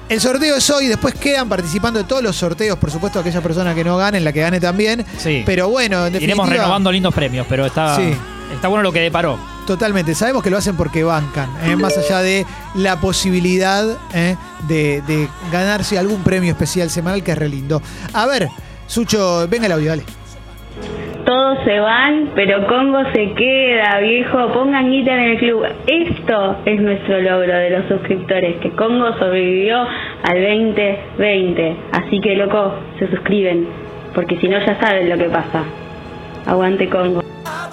el 0.09 0.21
sorteo 0.21 0.57
es 0.57 0.71
hoy, 0.71 0.87
después 0.87 1.15
quedan 1.15 1.49
participando 1.49 1.99
de 2.01 2.05
todos 2.05 2.23
los 2.23 2.37
sorteos, 2.37 2.79
por 2.79 2.91
supuesto, 2.91 3.19
aquella 3.21 3.41
persona 3.41 3.75
que 3.75 3.85
no 3.85 3.97
gane, 3.97 4.21
la 4.21 4.33
que 4.33 4.41
gane 4.41 4.61
también. 4.61 5.05
Sí. 5.19 5.43
Pero 5.45 5.69
bueno, 5.69 6.07
en 6.07 6.13
definitiva. 6.13 6.45
Iremos 6.45 6.49
renovando 6.49 6.91
lindos 6.93 7.15
premios, 7.15 7.47
pero 7.49 7.67
está, 7.67 7.97
Sí. 7.97 8.15
está 8.55 8.69
bueno 8.69 8.83
lo 8.83 8.93
que 8.93 9.01
deparó. 9.01 9.39
Totalmente, 9.67 10.15
sabemos 10.15 10.43
que 10.43 10.49
lo 10.51 10.57
hacen 10.57 10.77
porque 10.77 11.05
bancan, 11.05 11.51
¿eh? 11.63 11.77
más 11.77 11.97
allá 11.99 12.21
de 12.23 12.47
la 12.75 12.99
posibilidad 13.01 13.87
¿eh? 14.15 14.35
de, 14.67 15.03
de 15.07 15.29
ganarse 15.53 15.99
algún 15.99 16.23
premio 16.23 16.53
especial 16.53 16.89
semanal 16.89 17.23
que 17.23 17.33
es 17.33 17.39
re 17.39 17.51
lindo. 17.51 17.83
A 18.15 18.25
ver, 18.27 18.49
Sucho, 18.87 19.47
venga 19.49 19.67
el 19.67 19.73
audio, 19.73 19.91
dale. 19.91 20.05
Todos 21.29 21.59
se 21.63 21.79
van, 21.79 22.31
pero 22.35 22.67
Congo 22.67 23.01
se 23.13 23.35
queda, 23.35 23.99
viejo. 24.01 24.51
Pongan 24.55 24.91
guita 24.91 25.13
en 25.13 25.33
el 25.33 25.39
club. 25.39 25.63
Esto 25.87 26.57
es 26.65 26.81
nuestro 26.81 27.21
logro 27.21 27.53
de 27.53 27.69
los 27.69 27.87
suscriptores, 27.87 28.57
que 28.63 28.71
Congo 28.71 29.13
sobrevivió 29.19 29.77
al 30.23 30.43
2020. 30.43 31.77
Así 31.93 32.19
que, 32.23 32.35
loco, 32.35 32.73
se 32.99 33.11
suscriben, 33.11 33.69
porque 34.15 34.39
si 34.41 34.49
no 34.49 34.59
ya 34.59 34.81
saben 34.81 35.11
lo 35.11 35.19
que 35.19 35.29
pasa. 35.29 35.65
Aguante 36.47 36.89
Congo. 36.89 37.23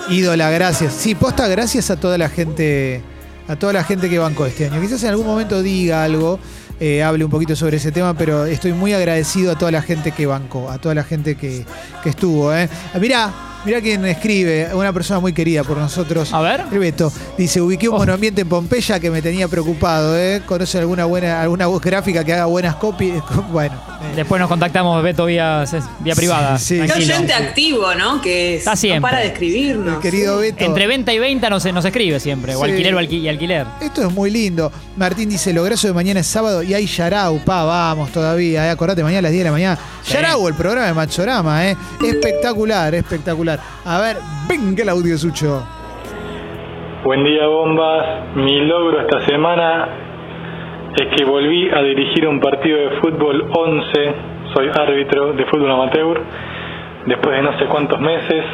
Ídola, 0.10 0.50
gracias. 0.50 0.92
Sí, 0.92 1.16
posta, 1.16 1.48
gracias 1.48 1.90
a 1.90 1.98
toda 1.98 2.18
la 2.18 2.28
gente, 2.28 3.02
a 3.48 3.56
toda 3.56 3.72
la 3.72 3.86
gente 3.86 4.10
que 4.10 4.20
bancó 4.20 4.46
este 4.48 4.66
año. 4.66 4.82
Quizás 4.82 5.02
en 5.06 5.12
algún 5.12 5.28
momento 5.28 5.64
diga 5.64 6.04
algo, 6.04 6.40
eh, 6.80 7.04
hable 7.04 7.26
un 7.26 7.32
poquito 7.32 7.56
sobre 7.56 7.78
ese 7.78 7.92
tema, 7.92 8.14
pero 8.14 8.46
estoy 8.46 8.74
muy 8.74 8.94
agradecido 8.94 9.52
a 9.52 9.58
toda 9.58 9.72
la 9.72 9.82
gente 9.82 10.12
que 10.12 10.26
bancó, 10.26 10.70
a 10.70 10.78
toda 10.78 10.96
la 10.96 11.04
gente 11.04 11.36
que, 11.36 11.66
que 12.04 12.10
estuvo. 12.10 12.54
¿eh? 12.54 12.70
Mirá, 13.00 13.55
mirá 13.66 13.82
quién 13.82 14.06
escribe, 14.06 14.70
una 14.74 14.94
persona 14.94 15.20
muy 15.20 15.34
querida 15.34 15.64
por 15.64 15.78
nosotros. 15.78 16.34
A 16.34 16.42
ver. 16.42 16.64
El 16.72 16.80
Beto. 16.80 17.12
Dice, 17.38 17.62
ubiqué 17.62 17.90
un 17.90 17.98
monoambiente 17.98 18.42
en 18.42 18.50
Pompeya 18.50 19.00
que 19.00 19.10
me 19.12 19.22
tenía 19.22 19.48
preocupado. 19.48 20.18
¿eh? 20.18 20.42
¿Conoce 20.46 20.78
alguna 20.80 21.06
buena, 21.06 21.42
alguna 21.42 21.68
voz 21.68 21.82
gráfica 21.82 22.24
que 22.24 22.34
haga 22.34 22.46
buenas 22.46 22.76
copies? 22.76 23.22
Bueno. 23.52 23.76
eh, 23.76 24.14
Después 24.16 24.40
nos 24.40 24.50
contactamos, 24.50 25.02
Beto, 25.04 25.26
vía, 25.26 25.64
vía 26.00 26.16
privada. 26.16 26.58
sí, 26.60 26.80
Qué 26.80 26.88
Tranquilo. 26.88 27.14
oyente 27.16 27.34
activo, 27.34 27.96
¿no? 27.96 28.22
Que 28.22 28.56
es- 28.56 28.60
Está 28.60 28.76
siempre. 28.76 29.00
no 29.00 29.02
para 29.08 29.20
de 29.20 29.28
escribirnos. 29.28 30.00
querido 30.00 30.38
Beto. 30.40 30.64
Entre 30.64 30.88
venta 30.88 31.14
y 31.14 31.20
venta 31.20 31.50
nos, 31.50 31.66
nos 31.74 31.86
escribe 31.86 32.20
siempre, 32.20 32.56
o 32.56 32.64
Sí. 32.64 32.72
alquiler 32.72 32.96
o 32.96 33.00
alqui- 33.00 33.22
y 33.22 33.30
alquiler. 33.30 33.66
Esto 33.82 34.06
es 34.08 34.14
muy 34.14 34.30
lindo. 34.32 34.72
Martín 34.98 35.30
dice, 35.30 35.54
lograzo 35.54 35.88
de 35.88 35.94
mañana 35.94 36.20
es 36.22 36.28
sábado 36.28 36.64
y 36.64 36.74
hay 36.74 36.86
Yarau, 36.88 37.40
pa, 37.44 37.64
vamos 37.64 38.12
todavía. 38.12 38.66
eh. 38.68 38.70
Acordate, 38.70 39.04
mañana 39.04 39.20
a 39.20 39.22
las 39.24 39.32
10 39.32 39.44
de 39.44 39.50
la 39.50 39.52
mañana. 39.52 39.80
Sí. 40.04 40.14
Yarau, 40.14 40.48
el 40.48 40.54
programa 40.56 40.88
de 40.88 40.94
Machorama, 40.94 41.70
¿eh? 41.70 41.78
Espectacular, 42.04 42.94
espectacular. 42.96 43.55
A 43.86 44.00
ver, 44.00 44.18
venga 44.48 44.84
el 44.84 44.90
audio 44.90 45.18
sucho. 45.18 45.66
Buen 47.04 47.24
día, 47.24 47.48
bombas. 47.48 48.36
Mi 48.36 48.62
logro 48.62 49.02
esta 49.02 49.26
semana 49.26 49.88
es 50.96 51.16
que 51.16 51.26
volví 51.26 51.70
a 51.70 51.82
dirigir 51.82 52.28
un 52.28 52.40
partido 52.40 52.78
de 52.78 52.90
fútbol 53.02 53.50
11. 53.52 54.16
Soy 54.54 54.70
árbitro 54.74 55.34
de 55.34 55.46
fútbol 55.46 55.72
amateur 55.72 56.22
después 57.06 57.36
de 57.36 57.42
no 57.44 57.60
sé 57.60 57.66
cuántos 57.66 58.00
meses. 58.00 58.46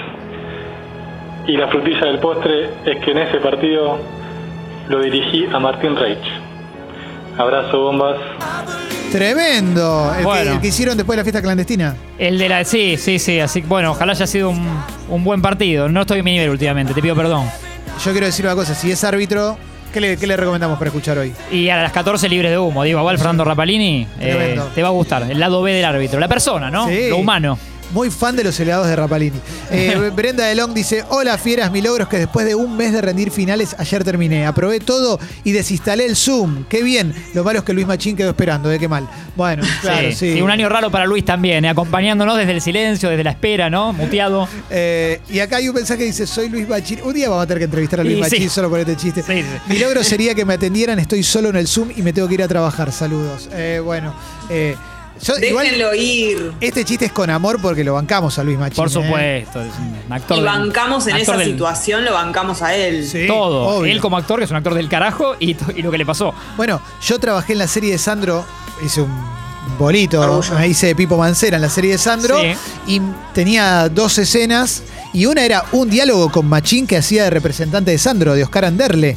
Y 1.47 1.57
la 1.57 1.67
frutilla 1.67 2.07
del 2.07 2.19
postre 2.19 2.69
es 2.85 2.99
que 2.99 3.11
en 3.11 3.19
ese 3.19 3.37
partido 3.37 3.97
lo 4.89 4.99
dirigí 4.99 5.47
a 5.51 5.59
Martín 5.59 5.95
Reich. 5.95 6.27
Abrazo, 7.37 7.83
bombas. 7.83 8.17
Tremendo. 9.11 10.11
El, 10.11 10.17
que, 10.19 10.23
Bueno. 10.23 10.51
el 10.53 10.61
que 10.61 10.67
hicieron 10.67 10.97
después 10.97 11.15
de 11.15 11.21
la 11.21 11.23
fiesta 11.23 11.41
clandestina. 11.41 11.95
El 12.17 12.37
de 12.37 12.49
la. 12.49 12.63
Sí, 12.65 12.97
sí, 12.97 13.19
sí. 13.19 13.39
Así 13.39 13.61
que, 13.61 13.67
bueno, 13.67 13.91
ojalá 13.91 14.13
haya 14.13 14.25
sido 14.27 14.49
un, 14.49 14.67
un 15.09 15.23
buen 15.23 15.41
partido. 15.41 15.89
No 15.89 16.01
estoy 16.01 16.19
en 16.19 16.25
mi 16.25 16.31
nivel 16.31 16.49
últimamente, 16.49 16.93
te 16.93 17.01
pido 17.01 17.15
perdón. 17.15 17.45
Yo 18.03 18.11
quiero 18.11 18.25
decir 18.25 18.45
una 18.45 18.55
cosa, 18.55 18.73
si 18.73 18.91
es 18.91 19.03
árbitro, 19.03 19.57
¿qué 19.93 20.01
le, 20.01 20.17
qué 20.17 20.25
le 20.25 20.35
recomendamos 20.37 20.77
para 20.79 20.89
escuchar 20.89 21.17
hoy? 21.17 21.33
Y 21.51 21.69
a 21.69 21.81
las 21.83 21.91
14 21.91 22.27
libres 22.29 22.49
de 22.51 22.57
humo. 22.57 22.83
Digo, 22.83 22.99
igual 22.99 23.17
Fernando 23.17 23.43
Rapalini, 23.43 24.07
eh, 24.19 24.59
te 24.73 24.81
va 24.81 24.87
a 24.87 24.91
gustar. 24.91 25.23
El 25.29 25.39
lado 25.39 25.61
B 25.61 25.73
del 25.73 25.85
árbitro. 25.85 26.19
La 26.19 26.27
persona, 26.27 26.71
¿no? 26.71 26.87
Sí. 26.87 27.09
Lo 27.09 27.17
humano. 27.17 27.57
Muy 27.91 28.09
fan 28.09 28.35
de 28.35 28.43
los 28.43 28.59
helados 28.59 28.87
de 28.87 28.95
Rapalini. 28.95 29.37
Eh, 29.69 30.11
Brenda 30.15 30.45
de 30.45 30.55
Long 30.55 30.73
dice: 30.73 31.03
Hola 31.09 31.37
fieras, 31.37 31.71
mi 31.71 31.81
logro 31.81 32.03
es 32.03 32.09
que 32.09 32.17
después 32.17 32.45
de 32.45 32.55
un 32.55 32.77
mes 32.77 32.93
de 32.93 33.01
rendir 33.01 33.31
finales, 33.31 33.75
ayer 33.77 34.03
terminé. 34.03 34.45
Aprobé 34.45 34.79
todo 34.79 35.19
y 35.43 35.51
desinstalé 35.51 36.05
el 36.05 36.15
Zoom. 36.15 36.63
Qué 36.69 36.83
bien. 36.83 37.13
Lo 37.33 37.43
malo 37.43 37.59
es 37.59 37.65
que 37.65 37.73
Luis 37.73 37.87
Machín 37.87 38.15
quedó 38.15 38.29
esperando, 38.29 38.69
¿de 38.69 38.79
qué 38.79 38.87
mal? 38.87 39.07
Bueno, 39.35 39.63
claro, 39.81 40.09
sí. 40.11 40.33
sí. 40.33 40.41
un 40.41 40.51
año 40.51 40.69
raro 40.69 40.89
para 40.89 41.05
Luis 41.05 41.25
también, 41.25 41.65
eh, 41.65 41.69
acompañándonos 41.69 42.37
desde 42.37 42.51
el 42.51 42.61
silencio, 42.61 43.09
desde 43.09 43.23
la 43.23 43.31
espera, 43.31 43.69
¿no? 43.69 43.93
Muteado. 43.93 44.47
Eh, 44.73 45.19
y 45.29 45.39
acá 45.39 45.57
hay 45.57 45.67
un 45.67 45.75
mensaje 45.75 45.99
que 45.99 46.05
dice: 46.05 46.25
Soy 46.25 46.47
Luis 46.47 46.67
Machín. 46.67 46.99
Un 47.03 47.13
día 47.13 47.27
vamos 47.29 47.43
a 47.43 47.47
tener 47.47 47.59
que 47.59 47.65
entrevistar 47.65 47.99
a 47.99 48.03
Luis 48.03 48.17
Y 48.17 48.21
Machín 48.21 48.43
sí. 48.43 48.49
solo 48.49 48.69
por 48.69 48.79
este 48.79 48.95
chiste. 48.95 49.21
Sí, 49.21 49.41
sí. 49.41 49.45
Mi 49.67 49.77
logro 49.77 50.03
sería 50.03 50.33
que 50.33 50.45
me 50.45 50.53
atendieran. 50.53 50.97
Estoy 50.99 51.23
solo 51.23 51.49
en 51.49 51.57
el 51.57 51.67
Zoom 51.67 51.89
y 51.95 52.01
me 52.01 52.13
tengo 52.13 52.27
que 52.27 52.35
ir 52.35 52.43
a 52.43 52.47
trabajar. 52.47 52.91
Saludos. 52.91 53.49
Eh, 53.51 53.81
bueno, 53.83 54.13
eh, 54.49 54.75
yo, 55.23 55.37
igual, 55.37 55.65
Déjenlo 55.65 55.93
ir. 55.95 56.51
este 56.61 56.83
chiste 56.85 57.05
es 57.05 57.11
con 57.11 57.29
amor 57.29 57.59
porque 57.61 57.83
lo 57.83 57.93
bancamos 57.93 58.37
a 58.39 58.43
Luis 58.43 58.57
Machín. 58.57 58.75
Por 58.77 58.87
¿eh? 58.87 58.91
supuesto, 58.91 59.61
es 59.61 59.73
un 60.07 60.11
actor. 60.13 60.37
Y 60.37 60.41
del- 60.41 60.49
bancamos 60.49 61.05
en 61.07 61.13
actor 61.15 61.35
esa 61.35 61.37
del- 61.37 61.51
situación, 61.51 62.05
lo 62.05 62.13
bancamos 62.13 62.61
a 62.61 62.75
él. 62.75 63.07
Sí, 63.07 63.27
Todo. 63.27 63.67
obvio. 63.67 63.91
Él 63.91 63.99
como 64.01 64.17
actor, 64.17 64.39
que 64.39 64.45
es 64.45 64.51
un 64.51 64.57
actor 64.57 64.73
del 64.73 64.89
carajo, 64.89 65.35
y, 65.39 65.55
lo 65.81 65.91
que 65.91 65.97
le 65.97 66.05
pasó. 66.05 66.33
Bueno, 66.57 66.81
yo 67.05 67.19
trabajé 67.19 67.53
en 67.53 67.59
la 67.59 67.67
serie 67.67 67.91
de 67.91 67.97
Sandro, 67.97 68.45
hice 68.83 69.01
un 69.01 69.11
bolito, 69.77 70.19
Orgullo. 70.21 70.55
me 70.55 70.67
hice 70.67 70.87
de 70.87 70.95
Pipo 70.95 71.17
Mancera 71.17 71.57
en 71.57 71.61
la 71.61 71.69
serie 71.69 71.91
de 71.91 71.97
Sandro, 71.97 72.39
Sí. 72.39 72.53
y 72.87 73.01
tenía 73.33 73.89
dos 73.89 74.17
escenas, 74.17 74.81
y 75.13 75.25
una 75.27 75.43
era 75.45 75.65
un 75.71 75.89
diálogo 75.89 76.31
con 76.31 76.47
Machín 76.47 76.87
que 76.87 76.97
hacía 76.97 77.25
de 77.25 77.29
representante 77.29 77.91
de 77.91 77.97
Sandro, 77.97 78.33
de 78.33 78.43
Oscar 78.43 78.65
Anderle, 78.65 79.15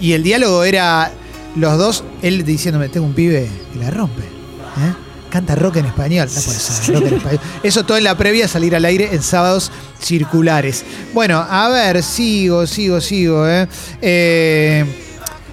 y 0.00 0.12
el 0.12 0.22
diálogo 0.22 0.62
era 0.64 1.10
los 1.56 1.76
dos, 1.78 2.04
él 2.22 2.44
diciéndome, 2.44 2.88
tengo 2.88 3.06
un 3.06 3.12
pibe 3.14 3.48
y 3.74 3.78
la 3.78 3.90
rompe, 3.90 4.22
¿eh? 4.22 4.94
Canta 5.32 5.54
rock 5.54 5.76
en 5.76 5.86
español, 5.86 6.28
no 6.28 6.42
puede 6.42 6.58
ser, 6.58 6.94
rock 6.94 7.06
en 7.06 7.14
español. 7.14 7.40
Eso 7.62 7.86
todo 7.86 7.96
en 7.96 8.04
la 8.04 8.18
previa 8.18 8.44
a 8.44 8.48
salir 8.48 8.76
al 8.76 8.84
aire 8.84 9.08
en 9.12 9.22
sábados 9.22 9.72
circulares. 9.98 10.84
Bueno, 11.14 11.38
a 11.48 11.70
ver, 11.70 12.02
sigo, 12.02 12.66
sigo, 12.66 13.00
sigo, 13.00 13.48
¿eh? 13.48 13.66
Eh, 14.02 14.84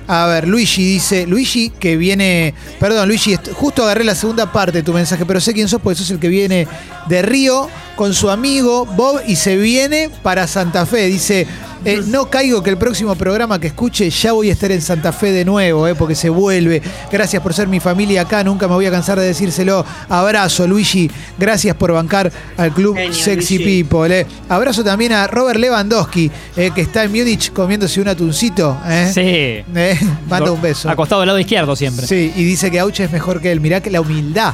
a 0.06 0.26
ver, 0.26 0.50
Luigi 0.50 0.84
dice, 0.84 1.26
Luigi 1.26 1.70
que 1.70 1.96
viene, 1.96 2.54
perdón 2.78 3.08
Luigi, 3.08 3.38
justo 3.54 3.84
agarré 3.84 4.04
la 4.04 4.16
segunda 4.16 4.52
parte 4.52 4.80
de 4.80 4.84
tu 4.84 4.92
mensaje, 4.92 5.26
pero 5.26 5.40
sé 5.40 5.54
quién 5.54 5.70
sos 5.70 5.80
porque 5.80 6.00
sos 6.00 6.10
el 6.10 6.20
que 6.20 6.28
viene 6.28 6.68
de 7.08 7.22
Río 7.22 7.70
con 7.96 8.14
su 8.14 8.30
amigo 8.30 8.86
Bob 8.86 9.22
y 9.28 9.38
se 9.38 9.56
viene 9.56 10.10
para 10.24 10.46
Santa 10.48 10.86
Fe. 10.86 11.06
Dice, 11.06 11.48
eh, 11.86 12.02
no 12.08 12.30
caigo 12.30 12.62
que 12.64 12.70
el 12.70 12.78
próximo 12.78 13.16
programa 13.16 13.60
que 13.60 13.68
escuche 13.68 14.10
ya 14.10 14.32
voy 14.34 14.50
a 14.50 14.54
estar 14.54 14.72
en 14.72 14.82
Santa 14.82 15.12
Fe 15.12 15.32
de 15.32 15.46
nuevo, 15.46 15.88
eh, 15.88 15.96
porque 15.96 16.16
se 16.16 16.30
vuelve. 16.30 16.82
Gracias 17.12 17.42
por 17.42 17.54
ser 17.54 17.68
mi 17.68 17.80
familia 17.80 18.22
acá, 18.22 18.44
nunca 18.44 18.68
me 18.68 18.74
voy 18.76 18.86
a 18.86 18.92
cansar 18.92 19.20
de 19.20 19.26
decírselo. 19.26 19.86
Abrazo 20.10 20.68
Luigi, 20.68 21.10
gracias 21.38 21.76
por 21.76 21.92
bancar 21.94 22.32
al 22.58 22.74
club 22.74 22.96
Genio, 22.96 23.14
Sexy 23.14 23.58
Luigi. 23.58 23.84
People. 23.84 24.20
eh. 24.20 24.26
Abrazo 24.50 24.84
también 24.84 25.14
a 25.14 25.28
Robert 25.28 25.60
Lewandowski, 25.60 26.32
eh, 26.58 26.72
que 26.74 26.82
está 26.82 27.04
en 27.04 27.12
Múnich 27.12 27.52
comiéndose 27.54 28.02
un 28.02 28.08
atuncito. 28.08 28.78
eh. 28.88 29.12
Sí. 29.14 29.22
Eh, 29.76 30.00
manda 30.30 30.52
un 30.52 30.62
beso. 30.62 30.90
Acostado 30.90 31.22
del 31.22 31.28
lado 31.28 31.40
izquierdo 31.40 31.76
siempre. 31.76 32.06
Sí, 32.08 32.32
y 32.36 32.44
dice 32.44 32.70
que 32.72 32.80
Auche 32.80 33.04
es 33.04 33.12
mejor 33.12 33.42
que 33.42 33.52
él. 33.52 33.60
Mirá 33.62 33.82
que 33.82 33.90
la 33.90 34.02
humildad. 34.02 34.54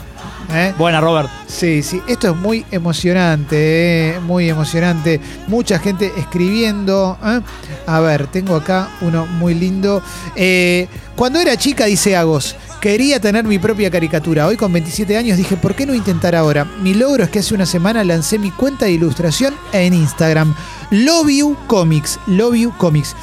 ¿Eh? 0.51 0.73
Buena, 0.77 1.01
Robert. 1.01 1.29
Sí, 1.47 1.83
sí, 1.83 2.01
esto 2.07 2.31
es 2.31 2.35
muy 2.35 2.65
emocionante, 2.71 4.15
¿eh? 4.15 4.19
muy 4.19 4.49
emocionante. 4.49 5.19
Mucha 5.47 5.79
gente 5.79 6.11
escribiendo. 6.17 7.17
¿eh? 7.23 7.41
A 7.87 7.99
ver, 7.99 8.27
tengo 8.27 8.55
acá 8.55 8.89
uno 9.01 9.25
muy 9.25 9.53
lindo. 9.53 10.01
Eh, 10.35 10.87
cuando 11.15 11.39
era 11.39 11.55
chica, 11.57 11.85
dice 11.85 12.15
Agos, 12.15 12.55
quería 12.81 13.19
tener 13.19 13.45
mi 13.45 13.57
propia 13.57 13.89
caricatura. 13.89 14.47
Hoy 14.47 14.57
con 14.57 14.73
27 14.73 15.17
años 15.17 15.37
dije, 15.37 15.55
¿por 15.57 15.75
qué 15.75 15.85
no 15.85 15.93
intentar 15.93 16.35
ahora? 16.35 16.65
Mi 16.81 16.93
logro 16.93 17.23
es 17.23 17.29
que 17.29 17.39
hace 17.39 17.55
una 17.55 17.65
semana 17.65 18.03
lancé 18.03 18.37
mi 18.37 18.51
cuenta 18.51 18.85
de 18.85 18.91
ilustración 18.91 19.53
en 19.71 19.93
Instagram. 19.93 20.53
Love 20.91 21.29
You 21.29 21.57
Comics. 21.67 22.19
Love 22.27 22.55
You 22.55 22.73
Comics. 22.77 23.15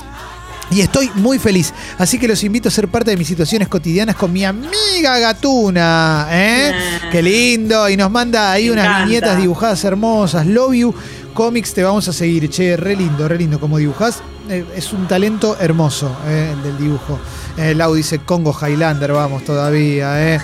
Y 0.70 0.81
estoy 0.81 1.11
muy 1.16 1.38
feliz. 1.38 1.72
Así 1.98 2.18
que 2.18 2.27
los 2.27 2.42
invito 2.44 2.68
a 2.68 2.72
ser 2.72 2.88
parte 2.88 3.11
de 3.11 3.16
mis 3.18 3.29
situaciones 3.29 3.68
cotidianas 3.68 4.16
con 4.16 4.33
mi 4.33 4.44
amiga 4.44 5.18
Gatuna. 5.18 6.29
¿eh? 6.31 6.72
Ah. 6.75 7.09
Qué 7.12 7.20
lindo. 7.22 7.88
Y 7.90 7.96
nos 7.96 8.11
manda 8.11 8.51
ahí 8.53 8.66
Me 8.66 8.72
unas 8.72 8.87
encanta. 8.87 9.05
viñetas 9.07 9.37
dibujadas 9.38 9.85
hermosas. 9.85 10.46
Love 10.46 10.75
you. 10.75 10.94
Comics 11.35 11.75
te 11.75 11.83
vamos 11.83 12.09
a 12.09 12.12
seguir. 12.12 12.48
Che, 12.48 12.77
re 12.77 12.96
lindo, 12.96 13.29
re 13.29 13.37
lindo 13.37 13.61
como 13.61 13.77
dibujás. 13.79 14.22
eh, 14.48 14.64
es 14.75 14.92
un 14.94 15.07
talento 15.07 15.57
hermoso 15.61 16.14
eh, 16.27 16.51
el 16.55 16.62
del 16.62 16.79
dibujo. 16.79 17.18
Eh, 17.59 17.75
Lau 17.75 17.94
dice 17.94 18.18
Congo 18.20 18.57
Highlander, 18.59 19.12
vamos 19.12 19.44
todavía. 19.44 20.35
eh. 20.37 20.40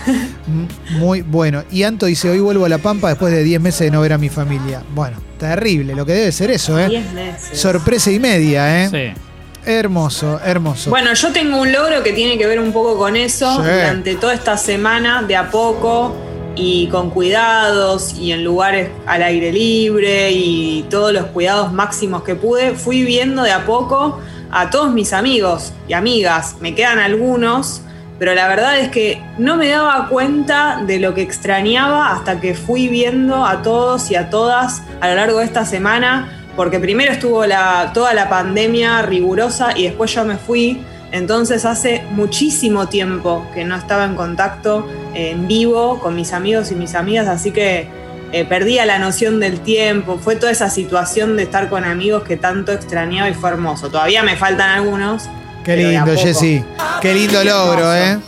Muy 0.98 1.22
bueno. 1.22 1.64
Y 1.70 1.84
Anto 1.84 2.04
dice, 2.04 2.28
hoy 2.28 2.40
vuelvo 2.40 2.66
a 2.66 2.68
La 2.68 2.76
Pampa 2.78 3.08
después 3.08 3.32
de 3.32 3.42
10 3.42 3.60
meses 3.62 3.80
de 3.80 3.90
no 3.90 4.02
ver 4.02 4.12
a 4.12 4.18
mi 4.18 4.28
familia. 4.28 4.82
Bueno, 4.94 5.16
terrible 5.38 5.94
lo 5.94 6.04
que 6.04 6.12
debe 6.12 6.32
ser 6.32 6.50
eso, 6.50 6.78
¿eh? 6.78 6.88
10 6.88 7.12
meses. 7.14 7.58
Sorpresa 7.58 8.10
y 8.10 8.18
media, 8.18 8.84
¿eh? 8.84 8.88
Sí. 9.14 9.20
Hermoso, 9.68 10.40
hermoso. 10.42 10.88
Bueno, 10.88 11.12
yo 11.12 11.30
tengo 11.30 11.60
un 11.60 11.70
logro 11.70 12.02
que 12.02 12.14
tiene 12.14 12.38
que 12.38 12.46
ver 12.46 12.58
un 12.58 12.72
poco 12.72 12.96
con 12.96 13.16
eso. 13.16 13.56
Sí. 13.56 13.64
Durante 13.64 14.14
toda 14.14 14.32
esta 14.32 14.56
semana, 14.56 15.20
de 15.20 15.36
a 15.36 15.50
poco 15.50 16.16
y 16.56 16.88
con 16.88 17.10
cuidados 17.10 18.14
y 18.14 18.32
en 18.32 18.44
lugares 18.44 18.88
al 19.04 19.22
aire 19.22 19.52
libre 19.52 20.30
y 20.32 20.86
todos 20.88 21.12
los 21.12 21.26
cuidados 21.26 21.70
máximos 21.70 22.22
que 22.22 22.34
pude, 22.34 22.76
fui 22.76 23.02
viendo 23.02 23.42
de 23.42 23.52
a 23.52 23.66
poco 23.66 24.18
a 24.50 24.70
todos 24.70 24.90
mis 24.94 25.12
amigos 25.12 25.74
y 25.86 25.92
amigas. 25.92 26.56
Me 26.60 26.74
quedan 26.74 26.98
algunos, 26.98 27.82
pero 28.18 28.34
la 28.34 28.48
verdad 28.48 28.78
es 28.78 28.88
que 28.88 29.22
no 29.36 29.56
me 29.56 29.68
daba 29.68 30.08
cuenta 30.08 30.82
de 30.86 30.98
lo 30.98 31.12
que 31.12 31.20
extrañaba 31.20 32.14
hasta 32.14 32.40
que 32.40 32.54
fui 32.54 32.88
viendo 32.88 33.44
a 33.44 33.60
todos 33.60 34.10
y 34.10 34.14
a 34.14 34.30
todas 34.30 34.80
a 35.02 35.08
lo 35.08 35.16
largo 35.16 35.40
de 35.40 35.44
esta 35.44 35.66
semana 35.66 36.37
porque 36.58 36.80
primero 36.80 37.12
estuvo 37.12 37.46
la, 37.46 37.92
toda 37.94 38.12
la 38.14 38.28
pandemia 38.28 39.02
rigurosa 39.02 39.78
y 39.78 39.84
después 39.84 40.12
yo 40.12 40.24
me 40.24 40.36
fui. 40.38 40.82
Entonces 41.12 41.64
hace 41.64 42.02
muchísimo 42.10 42.88
tiempo 42.88 43.46
que 43.54 43.64
no 43.64 43.76
estaba 43.76 44.04
en 44.04 44.16
contacto 44.16 44.84
eh, 45.14 45.30
en 45.30 45.46
vivo 45.46 46.00
con 46.00 46.16
mis 46.16 46.32
amigos 46.32 46.72
y 46.72 46.74
mis 46.74 46.96
amigas, 46.96 47.28
así 47.28 47.52
que 47.52 47.86
eh, 48.32 48.44
perdía 48.44 48.86
la 48.86 48.98
noción 48.98 49.38
del 49.38 49.60
tiempo. 49.60 50.18
Fue 50.20 50.34
toda 50.34 50.50
esa 50.50 50.68
situación 50.68 51.36
de 51.36 51.44
estar 51.44 51.68
con 51.68 51.84
amigos 51.84 52.24
que 52.24 52.36
tanto 52.36 52.72
extrañaba 52.72 53.30
y 53.30 53.34
fue 53.34 53.50
hermoso. 53.50 53.88
Todavía 53.88 54.24
me 54.24 54.34
faltan 54.34 54.70
algunos. 54.70 55.28
Qué 55.64 55.76
lindo. 55.76 56.12
Jessy. 56.16 56.64
Qué 57.00 57.14
lindo 57.14 57.44
logro, 57.44 57.94
¿eh? 57.94 58.18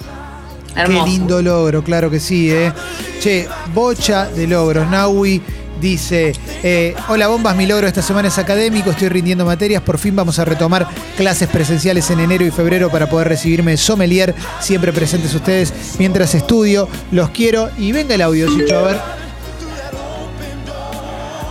Hermoso. 0.77 1.05
Qué 1.05 1.11
lindo 1.11 1.43
logro, 1.43 1.83
claro 1.83 2.09
que 2.09 2.21
sí, 2.21 2.49
¿eh? 2.53 2.73
Che, 3.19 3.49
bocha 3.75 4.27
de 4.27 4.47
logros. 4.47 4.89
Naui 4.89 5.43
dice, 5.81 6.33
eh, 6.63 6.95
hola 7.09 7.29
bombas, 7.29 7.57
mi 7.57 7.67
logro 7.67 7.87
esta 7.87 8.03
semana 8.03 8.29
es 8.29 8.39
académico, 8.39 8.91
estoy 8.91 9.09
rindiendo 9.09 9.45
materias, 9.45 9.83
por 9.83 9.99
fin 9.99 10.15
vamos 10.15 10.39
a 10.39 10.45
retomar 10.45 10.87
clases 11.17 11.49
presenciales 11.49 12.11
en 12.11 12.21
enero 12.21 12.45
y 12.45 12.51
febrero 12.51 12.91
para 12.91 13.09
poder 13.09 13.29
recibirme 13.29 13.77
sommelier, 13.77 14.35
siempre 14.59 14.93
presentes 14.93 15.35
ustedes 15.35 15.97
mientras 15.99 16.35
estudio, 16.35 16.89
los 17.11 17.31
quiero 17.31 17.71
y 17.79 17.93
venga 17.93 18.15
el 18.15 18.23
audio, 18.23 18.47
Chicho, 18.49 18.79
a 18.79 18.83
ver. 18.83 18.97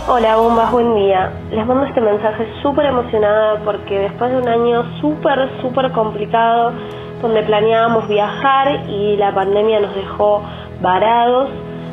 Hola 0.08 0.36
bombas, 0.36 0.72
buen 0.72 0.94
día. 0.96 1.32
Les 1.52 1.64
mando 1.66 1.84
este 1.86 2.00
mensaje 2.00 2.44
súper 2.62 2.86
emocionada 2.86 3.62
porque 3.64 3.96
después 3.96 4.30
de 4.32 4.38
un 4.38 4.48
año 4.48 5.00
súper, 5.00 5.38
súper 5.62 5.92
complicado 5.92 6.72
donde 7.22 7.42
planeábamos 7.42 8.08
viajar 8.08 8.88
y 8.88 9.16
la 9.16 9.32
pandemia 9.34 9.80
nos 9.80 9.94
dejó 9.94 10.42
varados, 10.80 11.50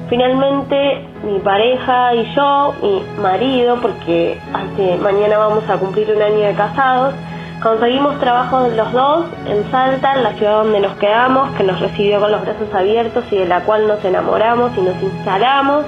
finalmente 0.10 1.06
mi 1.24 1.40
pareja 1.40 2.14
y 2.16 2.34
yo, 2.36 2.74
mi 2.82 3.04
marido, 3.22 3.78
porque 3.82 4.40
hace, 4.54 4.98
mañana 4.98 5.38
vamos 5.38 5.70
a 5.70 5.78
cumplir 5.78 6.10
un 6.16 6.22
año 6.22 6.40
de 6.48 6.54
casados, 6.54 7.14
conseguimos 7.62 8.20
trabajo 8.20 8.68
los 8.76 8.92
dos 8.94 9.26
en 9.48 9.70
Salta, 9.72 10.14
en 10.16 10.24
la 10.24 10.32
ciudad 10.34 10.64
donde 10.64 10.80
nos 10.80 10.96
quedamos, 10.98 11.50
que 11.58 11.64
nos 11.64 11.80
recibió 11.80 12.20
con 12.20 12.32
los 12.32 12.42
brazos 12.42 12.74
abiertos 12.74 13.24
y 13.32 13.38
de 13.38 13.48
la 13.48 13.62
cual 13.62 13.88
nos 13.88 14.04
enamoramos 14.06 14.72
y 14.78 14.82
nos 14.82 15.02
instalamos. 15.02 15.86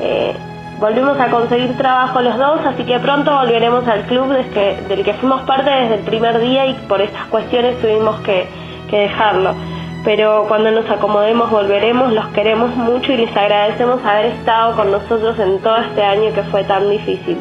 Eh, 0.00 0.34
volvimos 0.80 1.18
a 1.20 1.26
conseguir 1.30 1.76
trabajo 1.76 2.20
los 2.22 2.36
dos, 2.38 2.60
así 2.66 2.84
que 2.84 2.98
pronto 3.00 3.32
volveremos 3.36 3.86
al 3.86 4.02
club 4.02 4.32
des 4.32 4.46
que- 4.48 4.76
del 4.88 5.04
que 5.04 5.14
fuimos 5.14 5.42
parte 5.42 5.70
desde 5.70 5.94
el 5.96 6.00
primer 6.00 6.38
día 6.40 6.66
y 6.66 6.74
por 6.88 7.00
estas 7.00 7.24
cuestiones 7.26 7.80
tuvimos 7.80 8.16
que, 8.22 8.46
que 8.88 8.98
dejarlo. 9.00 9.54
Pero 10.04 10.46
cuando 10.48 10.70
nos 10.72 10.90
acomodemos 10.90 11.50
volveremos, 11.50 12.12
los 12.12 12.26
queremos 12.28 12.74
mucho 12.74 13.12
y 13.12 13.18
les 13.18 13.36
agradecemos 13.36 14.04
haber 14.04 14.26
estado 14.26 14.74
con 14.74 14.90
nosotros 14.90 15.38
en 15.38 15.60
todo 15.60 15.76
este 15.76 16.02
año 16.02 16.32
que 16.34 16.42
fue 16.44 16.64
tan 16.64 16.90
difícil. 16.90 17.38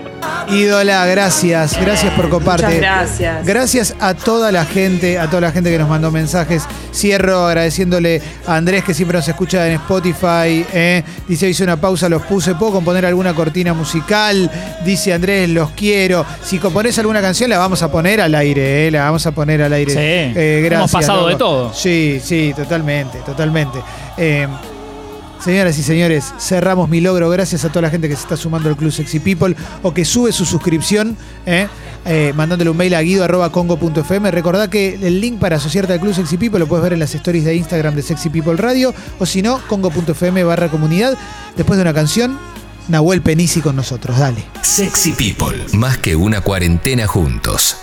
Ídola, 0.50 1.06
gracias, 1.06 1.80
gracias 1.80 2.14
por 2.14 2.30
coparte. 2.30 2.66
Muchas 2.66 2.80
gracias. 2.82 3.46
Gracias 3.46 3.96
a 4.00 4.14
toda 4.14 4.52
la 4.52 4.66
gente, 4.66 5.18
a 5.18 5.28
toda 5.28 5.42
la 5.42 5.52
gente 5.52 5.72
que 5.72 5.78
nos 5.78 5.88
mandó 5.88 6.12
mensajes. 6.12 6.64
Cierro 6.94 7.48
agradeciéndole 7.48 8.22
a 8.46 8.56
Andrés 8.58 8.84
que 8.84 8.94
siempre 8.94 9.18
nos 9.18 9.28
escucha 9.28 9.66
en 9.68 9.74
Spotify. 9.74 10.66
eh. 10.74 11.04
Dice, 11.28 11.48
hice 11.50 11.64
una 11.64 11.78
pausa, 11.78 12.10
los 12.10 12.24
puse. 12.24 12.54
¿Puedo 12.56 12.74
componer 12.74 13.06
alguna 13.06 13.34
cortina 13.34 13.74
musical? 13.74 14.52
Dice 14.84 15.14
Andrés, 15.14 15.50
los 15.50 15.72
quiero. 15.72 16.26
Si 16.44 16.60
compones 16.60 16.98
alguna 17.00 17.22
canción, 17.22 17.50
la 17.50 17.58
vamos 17.58 17.82
a 17.82 17.90
poner 17.92 18.20
al 18.22 18.36
aire, 18.36 18.88
eh, 18.88 18.92
la 18.92 19.04
vamos 19.06 19.26
a 19.26 19.32
poner 19.32 19.62
al 19.62 19.72
aire. 19.74 19.92
Sí. 19.92 20.00
Eh, 20.38 20.70
Hemos 20.72 20.92
pasado 20.92 21.28
de 21.28 21.36
todo. 21.36 21.74
Sí, 21.74 22.22
sí, 22.24 22.54
totalmente, 22.56 23.20
totalmente. 23.20 23.80
Señoras 25.44 25.76
y 25.80 25.84
señores, 25.84 26.34
cerramos 26.40 26.88
mi 26.88 27.02
logro 27.02 27.28
gracias 27.32 27.66
a 27.66 27.70
toda 27.70 27.82
la 27.82 27.90
gente 27.90 28.08
que 28.08 28.16
se 28.16 28.22
está 28.22 28.38
sumando 28.38 28.70
al 28.70 28.78
Club 28.78 28.92
Sexy 28.92 29.20
People 29.20 29.56
o 29.82 29.92
que 29.92 30.06
sube 30.06 30.32
su 30.32 30.46
suscripción, 30.46 31.18
eh, 31.48 31.68
eh, 32.06 32.32
mandándole 32.36 32.70
un 32.70 32.78
mail 32.78 32.94
a 32.94 33.02
guido.congo.fm. 33.02 34.30
Recordá 34.30 34.70
que 34.70 35.00
el 35.02 35.20
link 35.20 35.40
para 35.40 35.56
asociarte 35.56 35.94
al 35.94 36.00
Club 36.00 36.14
Sexy 36.14 36.38
People 36.38 36.60
lo 36.60 36.68
puedes 36.68 36.84
ver 36.84 36.94
en 36.94 37.00
las 37.00 37.16
stories 37.16 37.44
de 37.44 37.56
Instagram 37.56 37.96
de 37.96 38.04
Sexy 38.04 38.30
People 38.30 38.56
Radio 38.56 38.94
o 39.18 39.26
si 39.26 39.42
no, 39.42 39.60
congo.fm 39.68 40.44
barra 40.44 40.70
comunidad. 40.70 41.18
Después 41.58 41.78
de 41.78 41.82
una 41.82 41.94
canción, 41.96 42.38
Nahuel 42.88 43.24
Penisi 43.24 43.62
con 43.62 43.76
nosotros. 43.76 44.20
Dale. 44.20 44.44
Sexy 44.62 45.14
People, 45.14 45.58
más 45.74 45.98
que 45.98 46.16
una 46.16 46.42
cuarentena 46.42 47.08
juntos. 47.08 47.82